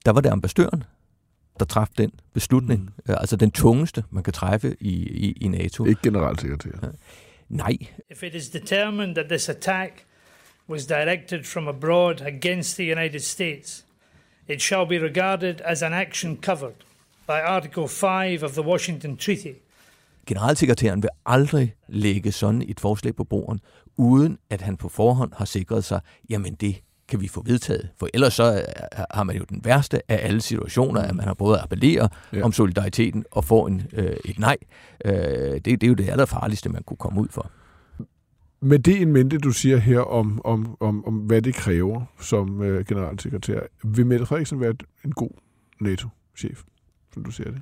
der 0.04 0.10
var 0.10 0.20
det 0.20 0.30
ambassadøren, 0.30 0.84
der 1.58 1.64
træffede 1.64 2.02
den 2.02 2.12
beslutning. 2.34 2.80
Mm. 2.80 3.14
Altså 3.14 3.36
den 3.36 3.50
tungeste, 3.50 4.04
man 4.10 4.22
kan 4.22 4.32
træffe 4.32 4.76
i, 4.80 4.92
i, 5.08 5.32
i 5.40 5.48
NATO. 5.48 5.84
Ikke 5.84 6.00
generalsekretær. 6.02 6.70
Ja. 6.82 6.88
Nej. 7.48 7.76
If 8.10 8.22
it 8.22 8.34
is 8.34 8.48
determined 8.48 9.14
that 9.14 9.28
this 9.28 9.48
attack 9.48 10.04
was 10.68 10.86
directed 10.86 11.44
from 11.44 11.68
abroad 11.68 12.20
against 12.20 12.76
the 12.76 12.92
United 12.92 13.20
States, 13.20 13.84
it 14.48 14.62
shall 14.62 14.86
be 14.86 14.98
regarded 14.98 15.60
as 15.64 15.82
an 15.82 15.92
action 15.92 16.38
covered 16.42 16.76
by 17.26 17.40
Article 17.44 17.88
5 17.88 18.42
of 18.42 18.52
the 18.52 18.62
Washington 18.62 19.16
Treaty. 19.16 19.52
Generalsekretæren 20.26 21.02
vil 21.02 21.10
aldrig 21.26 21.74
lægge 21.88 22.32
sådan 22.32 22.62
et 22.68 22.80
forslag 22.80 23.16
på 23.16 23.24
bordet, 23.24 23.60
uden 24.00 24.38
at 24.50 24.60
han 24.60 24.76
på 24.76 24.88
forhånd 24.88 25.32
har 25.36 25.44
sikret 25.44 25.84
sig, 25.84 26.00
jamen 26.30 26.54
det 26.54 26.82
kan 27.08 27.20
vi 27.20 27.28
få 27.28 27.42
vedtaget. 27.42 27.88
For 27.96 28.08
ellers 28.14 28.34
så 28.34 28.54
øh, 28.54 29.04
har 29.10 29.22
man 29.22 29.36
jo 29.36 29.44
den 29.48 29.60
værste 29.64 30.12
af 30.12 30.26
alle 30.26 30.40
situationer, 30.40 31.00
at 31.00 31.16
man 31.16 31.26
har 31.26 31.34
både 31.34 31.58
at 31.58 31.62
appellere 31.62 32.08
ja. 32.32 32.42
om 32.42 32.52
solidariteten 32.52 33.24
og 33.30 33.44
få 33.44 33.66
en, 33.66 33.82
øh, 33.92 34.16
et 34.24 34.38
nej. 34.38 34.56
Øh, 35.04 35.12
det, 35.12 35.64
det 35.64 35.82
er 35.82 35.88
jo 35.88 35.94
det 35.94 36.10
allerfarligste, 36.10 36.68
man 36.68 36.82
kunne 36.82 36.96
komme 36.96 37.20
ud 37.20 37.28
for. 37.30 37.50
Med 38.60 38.78
det 38.78 39.02
en 39.02 39.12
mente, 39.12 39.38
du 39.38 39.50
siger 39.50 39.76
her 39.76 40.00
om, 40.00 40.40
om, 40.44 40.76
om, 40.80 41.06
om 41.06 41.14
hvad 41.14 41.42
det 41.42 41.54
kræver 41.54 42.04
som 42.20 42.62
øh, 42.62 42.84
generalsekretær, 42.86 43.60
vil 43.84 44.06
Mette 44.06 44.26
Frederiksen 44.26 44.60
være 44.60 44.74
en 45.04 45.12
god 45.12 45.30
NATO-chef, 45.80 46.62
som 47.14 47.24
du 47.24 47.30
ser 47.30 47.44
det? 47.44 47.60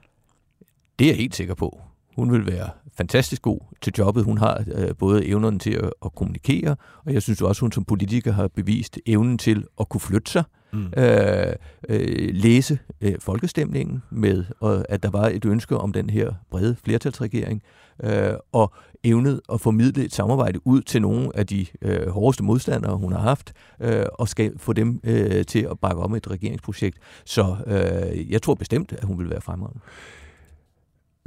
Det 0.99 1.05
er 1.05 1.09
jeg 1.09 1.17
helt 1.17 1.37
sikker 1.37 1.55
på. 1.55 1.81
Hun 2.19 2.33
vil 2.33 2.47
være 2.47 2.71
fantastisk 2.97 3.43
god 3.43 3.61
til 3.83 3.93
jobbet. 3.99 4.25
Hun 4.25 4.39
har 4.39 4.65
øh, 4.75 4.89
både 4.99 5.27
evnen 5.27 5.59
til 5.59 5.71
at, 5.71 5.91
at 6.05 6.15
kommunikere, 6.15 6.77
og 7.05 7.15
jeg 7.15 7.23
synes 7.23 7.43
også, 7.43 7.61
hun 7.61 7.73
som 7.73 7.85
politiker 7.85 8.33
har 8.33 8.49
bevist 8.49 8.99
evnen 9.07 9.39
til 9.39 9.65
at 9.81 9.89
kunne 9.89 10.01
flytte 10.01 10.31
sig, 10.31 10.45
mm. 10.73 10.87
øh, 10.97 11.53
øh, 11.89 12.29
læse 12.33 12.79
øh, 13.01 13.15
folkestemningen 13.21 14.03
med, 14.11 14.45
og 14.61 14.85
at 14.89 15.03
der 15.03 15.11
var 15.11 15.27
et 15.27 15.45
ønske 15.45 15.77
om 15.77 15.93
den 15.93 16.11
her 16.11 16.33
brede 16.51 16.77
flertalsregering, 16.85 17.63
øh, 18.05 18.33
og 18.53 18.73
evnet 19.05 19.41
at 19.53 19.61
formidle 19.61 20.05
et 20.05 20.15
samarbejde 20.15 20.67
ud 20.67 20.83
til 20.83 21.03
nogle 21.03 21.31
af 21.35 21.47
de 21.47 21.67
øh, 21.83 22.09
hårdeste 22.09 22.45
modstandere, 22.45 22.97
hun 22.97 23.13
har 23.13 23.21
haft, 23.21 23.53
øh, 23.81 24.07
og 24.15 24.29
skal 24.29 24.59
få 24.59 24.73
dem 24.73 25.01
øh, 25.05 25.45
til 25.45 25.67
at 25.71 25.79
bakke 25.79 26.03
om 26.03 26.15
et 26.15 26.31
regeringsprojekt. 26.31 26.99
Så 27.25 27.57
øh, 27.67 28.33
jeg 28.33 28.43
tror 28.43 28.55
bestemt, 28.55 28.93
at 28.93 29.05
hun 29.05 29.19
vil 29.19 29.31
være 29.31 29.41
fremragende. 29.41 29.81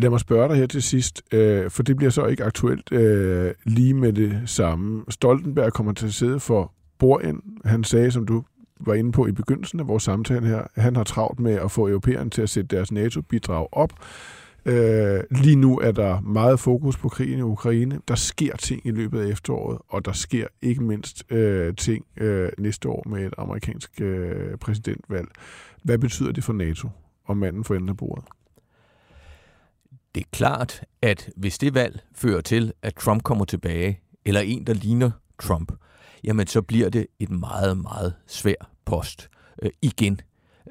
Lad 0.01 0.09
mig 0.09 0.19
spørge 0.19 0.49
dig 0.49 0.57
her 0.57 0.67
til 0.67 0.81
sidst, 0.81 1.21
øh, 1.31 1.69
for 1.69 1.83
det 1.83 1.97
bliver 1.97 2.09
så 2.09 2.25
ikke 2.25 2.43
aktuelt 2.43 2.91
øh, 2.91 3.53
lige 3.65 3.93
med 3.93 4.13
det 4.13 4.41
samme. 4.45 5.03
Stoltenberg 5.09 5.73
kommer 5.73 5.93
til 5.93 6.05
at 6.05 6.13
sidde 6.13 6.39
for 6.39 6.73
Borgen. 6.99 7.41
Han 7.65 7.83
sagde, 7.83 8.11
som 8.11 8.25
du 8.25 8.43
var 8.79 8.93
inde 8.93 9.11
på 9.11 9.27
i 9.27 9.31
begyndelsen 9.31 9.79
af 9.79 9.87
vores 9.87 10.03
samtale 10.03 10.47
her, 10.47 10.63
han 10.75 10.95
har 10.95 11.03
travlt 11.03 11.39
med 11.39 11.53
at 11.53 11.71
få 11.71 11.87
europæerne 11.87 12.29
til 12.29 12.41
at 12.41 12.49
sætte 12.49 12.75
deres 12.75 12.91
NATO-bidrag 12.91 13.67
op. 13.71 13.93
Øh, 14.65 15.19
lige 15.31 15.55
nu 15.55 15.79
er 15.79 15.91
der 15.91 16.21
meget 16.21 16.59
fokus 16.59 16.97
på 16.97 17.09
krigen 17.09 17.39
i 17.39 17.41
Ukraine. 17.41 17.99
Der 18.07 18.15
sker 18.15 18.55
ting 18.55 18.81
i 18.85 18.91
løbet 18.91 19.21
af 19.21 19.27
efteråret, 19.27 19.79
og 19.89 20.05
der 20.05 20.11
sker 20.11 20.47
ikke 20.61 20.83
mindst 20.83 21.31
øh, 21.31 21.75
ting 21.75 22.05
øh, 22.17 22.49
næste 22.57 22.89
år 22.89 23.09
med 23.09 23.25
et 23.25 23.33
amerikansk 23.37 24.01
øh, 24.01 24.57
præsidentvalg. 24.57 25.27
Hvad 25.83 25.97
betyder 25.97 26.31
det 26.31 26.43
for 26.43 26.53
NATO 26.53 26.89
og 27.25 27.37
manden 27.37 27.63
for 27.63 27.75
enden 27.75 27.95
bordet? 27.95 28.25
Det 30.15 30.21
er 30.21 30.27
klart, 30.31 30.83
at 31.01 31.29
hvis 31.35 31.57
det 31.57 31.73
valg 31.73 31.99
fører 32.15 32.41
til, 32.41 32.73
at 32.81 32.95
Trump 32.95 33.23
kommer 33.23 33.45
tilbage, 33.45 33.99
eller 34.25 34.41
en, 34.41 34.67
der 34.67 34.73
ligner 34.73 35.11
Trump, 35.39 35.71
jamen 36.23 36.47
så 36.47 36.61
bliver 36.61 36.89
det 36.89 37.07
et 37.19 37.29
meget, 37.29 37.77
meget 37.77 38.13
svær 38.27 38.71
post 38.85 39.29
øh, 39.61 39.69
igen. 39.81 40.21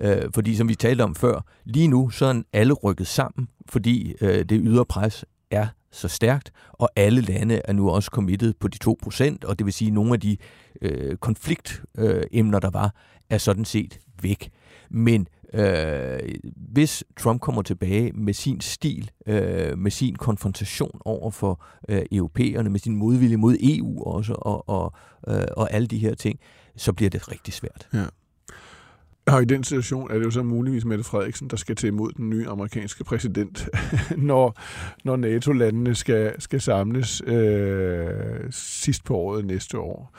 Øh, 0.00 0.22
fordi 0.34 0.56
som 0.56 0.68
vi 0.68 0.74
talte 0.74 1.02
om 1.02 1.14
før, 1.14 1.40
lige 1.64 1.88
nu 1.88 2.10
så 2.10 2.26
er 2.26 2.42
alle 2.52 2.74
rykket 2.74 3.06
sammen, 3.06 3.48
fordi 3.68 4.14
øh, 4.20 4.44
det 4.44 4.60
ydre 4.64 4.84
pres 4.84 5.24
er 5.50 5.66
så 5.92 6.08
stærkt, 6.08 6.52
og 6.72 6.88
alle 6.96 7.20
lande 7.20 7.60
er 7.64 7.72
nu 7.72 7.90
også 7.90 8.10
committed 8.12 8.54
på 8.60 8.68
de 8.68 8.78
2%, 8.84 9.36
og 9.44 9.58
det 9.58 9.64
vil 9.64 9.72
sige, 9.72 9.88
at 9.88 9.94
nogle 9.94 10.12
af 10.12 10.20
de 10.20 10.36
øh, 10.82 11.16
konfliktemner, 11.16 12.56
øh, 12.56 12.62
der 12.62 12.70
var, 12.70 12.94
er 13.30 13.38
sådan 13.38 13.64
set 13.64 13.98
væk. 14.22 14.50
Men 14.90 15.28
øh, 15.54 16.18
hvis 16.56 17.04
Trump 17.18 17.40
kommer 17.40 17.62
tilbage 17.62 18.12
med 18.12 18.34
sin 18.34 18.60
stil, 18.60 19.10
øh, 19.26 19.78
med 19.78 19.90
sin 19.90 20.16
konfrontation 20.16 21.00
over 21.04 21.30
for 21.30 21.64
øh, 21.88 22.02
europæerne, 22.12 22.70
med 22.70 22.80
sin 22.80 22.96
modvilje 22.96 23.36
mod 23.36 23.56
EU 23.60 24.02
også, 24.02 24.32
og, 24.32 24.68
og, 24.68 24.94
øh, 25.28 25.44
og 25.56 25.72
alle 25.72 25.86
de 25.86 25.98
her 25.98 26.14
ting, 26.14 26.40
så 26.76 26.92
bliver 26.92 27.10
det 27.10 27.28
rigtig 27.32 27.54
svært. 27.54 27.88
Ja. 27.94 28.04
Og 29.26 29.42
i 29.42 29.44
den 29.44 29.64
situation 29.64 30.10
er 30.10 30.14
det 30.18 30.24
jo 30.24 30.30
så 30.30 30.42
muligvis 30.42 30.84
Mette 30.84 31.04
Frederiksen, 31.04 31.50
der 31.50 31.56
skal 31.56 31.76
til 31.76 31.86
imod 31.86 32.12
den 32.12 32.30
nye 32.30 32.48
amerikanske 32.48 33.04
præsident, 33.04 33.68
når, 34.16 34.60
når 35.04 35.16
NATO-landene 35.16 35.94
skal, 35.94 36.40
skal 36.42 36.60
samles 36.60 37.22
øh, 37.26 38.06
sidst 38.50 39.04
på 39.04 39.16
året 39.16 39.44
næste 39.44 39.78
år. 39.78 40.16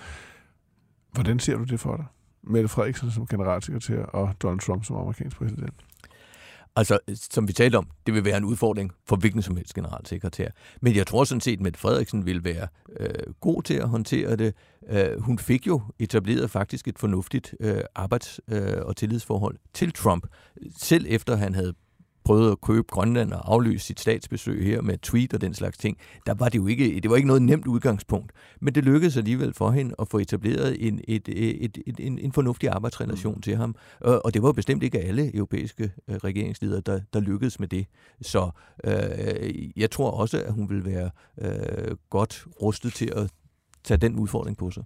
Hvordan 1.13 1.39
ser 1.39 1.57
du 1.57 1.63
det 1.63 1.79
for 1.79 1.95
dig? 1.95 2.05
Mette 2.43 2.69
Frederiksen 2.69 3.11
som 3.11 3.27
generalsekretær 3.27 4.03
og 4.03 4.35
Donald 4.41 4.59
Trump 4.59 4.85
som 4.85 4.95
amerikansk 4.95 5.37
præsident? 5.37 5.73
Altså, 6.75 6.99
som 7.15 7.47
vi 7.47 7.53
talte 7.53 7.75
om, 7.75 7.87
det 8.05 8.13
vil 8.13 8.25
være 8.25 8.37
en 8.37 8.43
udfordring 8.43 8.91
for 9.07 9.15
hvilken 9.15 9.41
som 9.41 9.55
helst 9.55 9.73
generalsekretær. 9.73 10.49
Men 10.81 10.95
jeg 10.95 11.07
tror 11.07 11.23
sådan 11.23 11.41
set, 11.41 11.53
at 11.53 11.61
Mette 11.61 11.79
Frederiksen 11.79 12.25
vil 12.25 12.43
være 12.43 12.67
øh, 12.99 13.33
god 13.39 13.63
til 13.63 13.73
at 13.73 13.89
håndtere 13.89 14.35
det. 14.35 14.53
Øh, 14.89 15.21
hun 15.21 15.39
fik 15.39 15.67
jo 15.67 15.81
etableret 15.99 16.51
faktisk 16.51 16.87
et 16.87 16.99
fornuftigt 16.99 17.55
øh, 17.59 17.81
arbejds- 17.95 18.39
øh, 18.47 18.81
og 18.85 18.95
tillidsforhold 18.95 19.57
til 19.73 19.93
Trump, 19.93 20.27
selv 20.77 21.05
efter 21.09 21.35
han 21.35 21.55
havde 21.55 21.73
prøvede 22.23 22.51
at 22.51 22.61
købe 22.61 22.87
Grønland 22.91 23.33
og 23.33 23.53
aflyse 23.53 23.85
sit 23.85 23.99
statsbesøg 23.99 24.63
her 24.63 24.81
med 24.81 24.97
tweet 24.97 25.33
og 25.33 25.41
den 25.41 25.53
slags 25.53 25.77
ting, 25.77 25.97
der 26.25 26.33
var 26.33 26.49
det 26.49 26.57
jo 26.57 26.67
ikke, 26.67 26.99
det 26.99 27.09
var 27.09 27.15
ikke 27.15 27.27
noget 27.27 27.41
nemt 27.41 27.67
udgangspunkt. 27.67 28.31
Men 28.59 28.75
det 28.75 28.83
lykkedes 28.83 29.17
alligevel 29.17 29.53
for 29.53 29.71
hende 29.71 29.95
at 29.99 30.07
få 30.07 30.17
etableret 30.17 30.87
en, 30.87 31.01
et, 31.07 31.29
et, 31.29 31.77
et, 31.87 31.99
en, 31.99 32.19
en 32.19 32.31
fornuftig 32.31 32.69
arbejdsrelation 32.69 33.35
mm. 33.35 33.41
til 33.41 33.55
ham. 33.55 33.75
Og 33.99 34.33
det 34.33 34.43
var 34.43 34.51
bestemt 34.51 34.83
ikke 34.83 34.99
alle 34.99 35.35
europæiske 35.35 35.91
øh, 36.07 36.15
regeringsledere, 36.15 36.81
der, 36.81 36.99
der 37.13 37.19
lykkedes 37.19 37.59
med 37.59 37.67
det. 37.67 37.85
Så 38.21 38.49
øh, 38.83 39.79
jeg 39.79 39.91
tror 39.91 40.11
også, 40.11 40.43
at 40.43 40.53
hun 40.53 40.69
vil 40.69 40.85
være 40.85 41.09
øh, 41.41 41.95
godt 42.09 42.45
rustet 42.61 42.93
til 42.93 43.11
at 43.15 43.31
tage 43.83 43.97
den 43.97 44.15
udfordring 44.15 44.57
på 44.57 44.71
sig. 44.71 44.83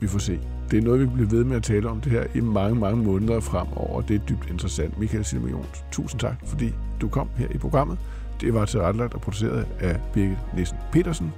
Vi 0.00 0.06
får 0.06 0.18
se. 0.18 0.40
Det 0.70 0.78
er 0.78 0.82
noget, 0.82 1.00
vi 1.00 1.06
bliver 1.06 1.28
ved 1.28 1.44
med 1.44 1.56
at 1.56 1.62
tale 1.62 1.88
om 1.88 2.00
det 2.00 2.12
her 2.12 2.24
i 2.34 2.40
mange, 2.40 2.74
mange 2.78 3.04
måneder 3.04 3.40
fremover, 3.40 4.00
det 4.00 4.16
er 4.16 4.26
dybt 4.28 4.50
interessant. 4.50 4.98
Michael 4.98 5.24
Silmions, 5.24 5.84
tusind 5.92 6.20
tak, 6.20 6.34
fordi 6.46 6.72
du 7.00 7.08
kom 7.08 7.28
her 7.36 7.48
i 7.50 7.58
programmet. 7.58 7.98
Det 8.40 8.54
var 8.54 8.64
tilrettelagt 8.64 9.14
og 9.14 9.20
produceret 9.20 9.66
af 9.80 10.00
Birgit 10.12 10.38
Nissen 10.56 10.78
Petersen. 10.92 11.32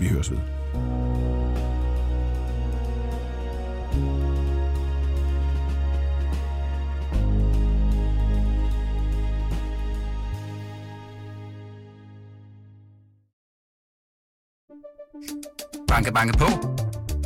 Vi 0.00 0.06
høres 0.06 0.30
ved. 0.30 0.38
Banke, 15.88 16.12
banke 16.12 16.38
på. 16.38 16.81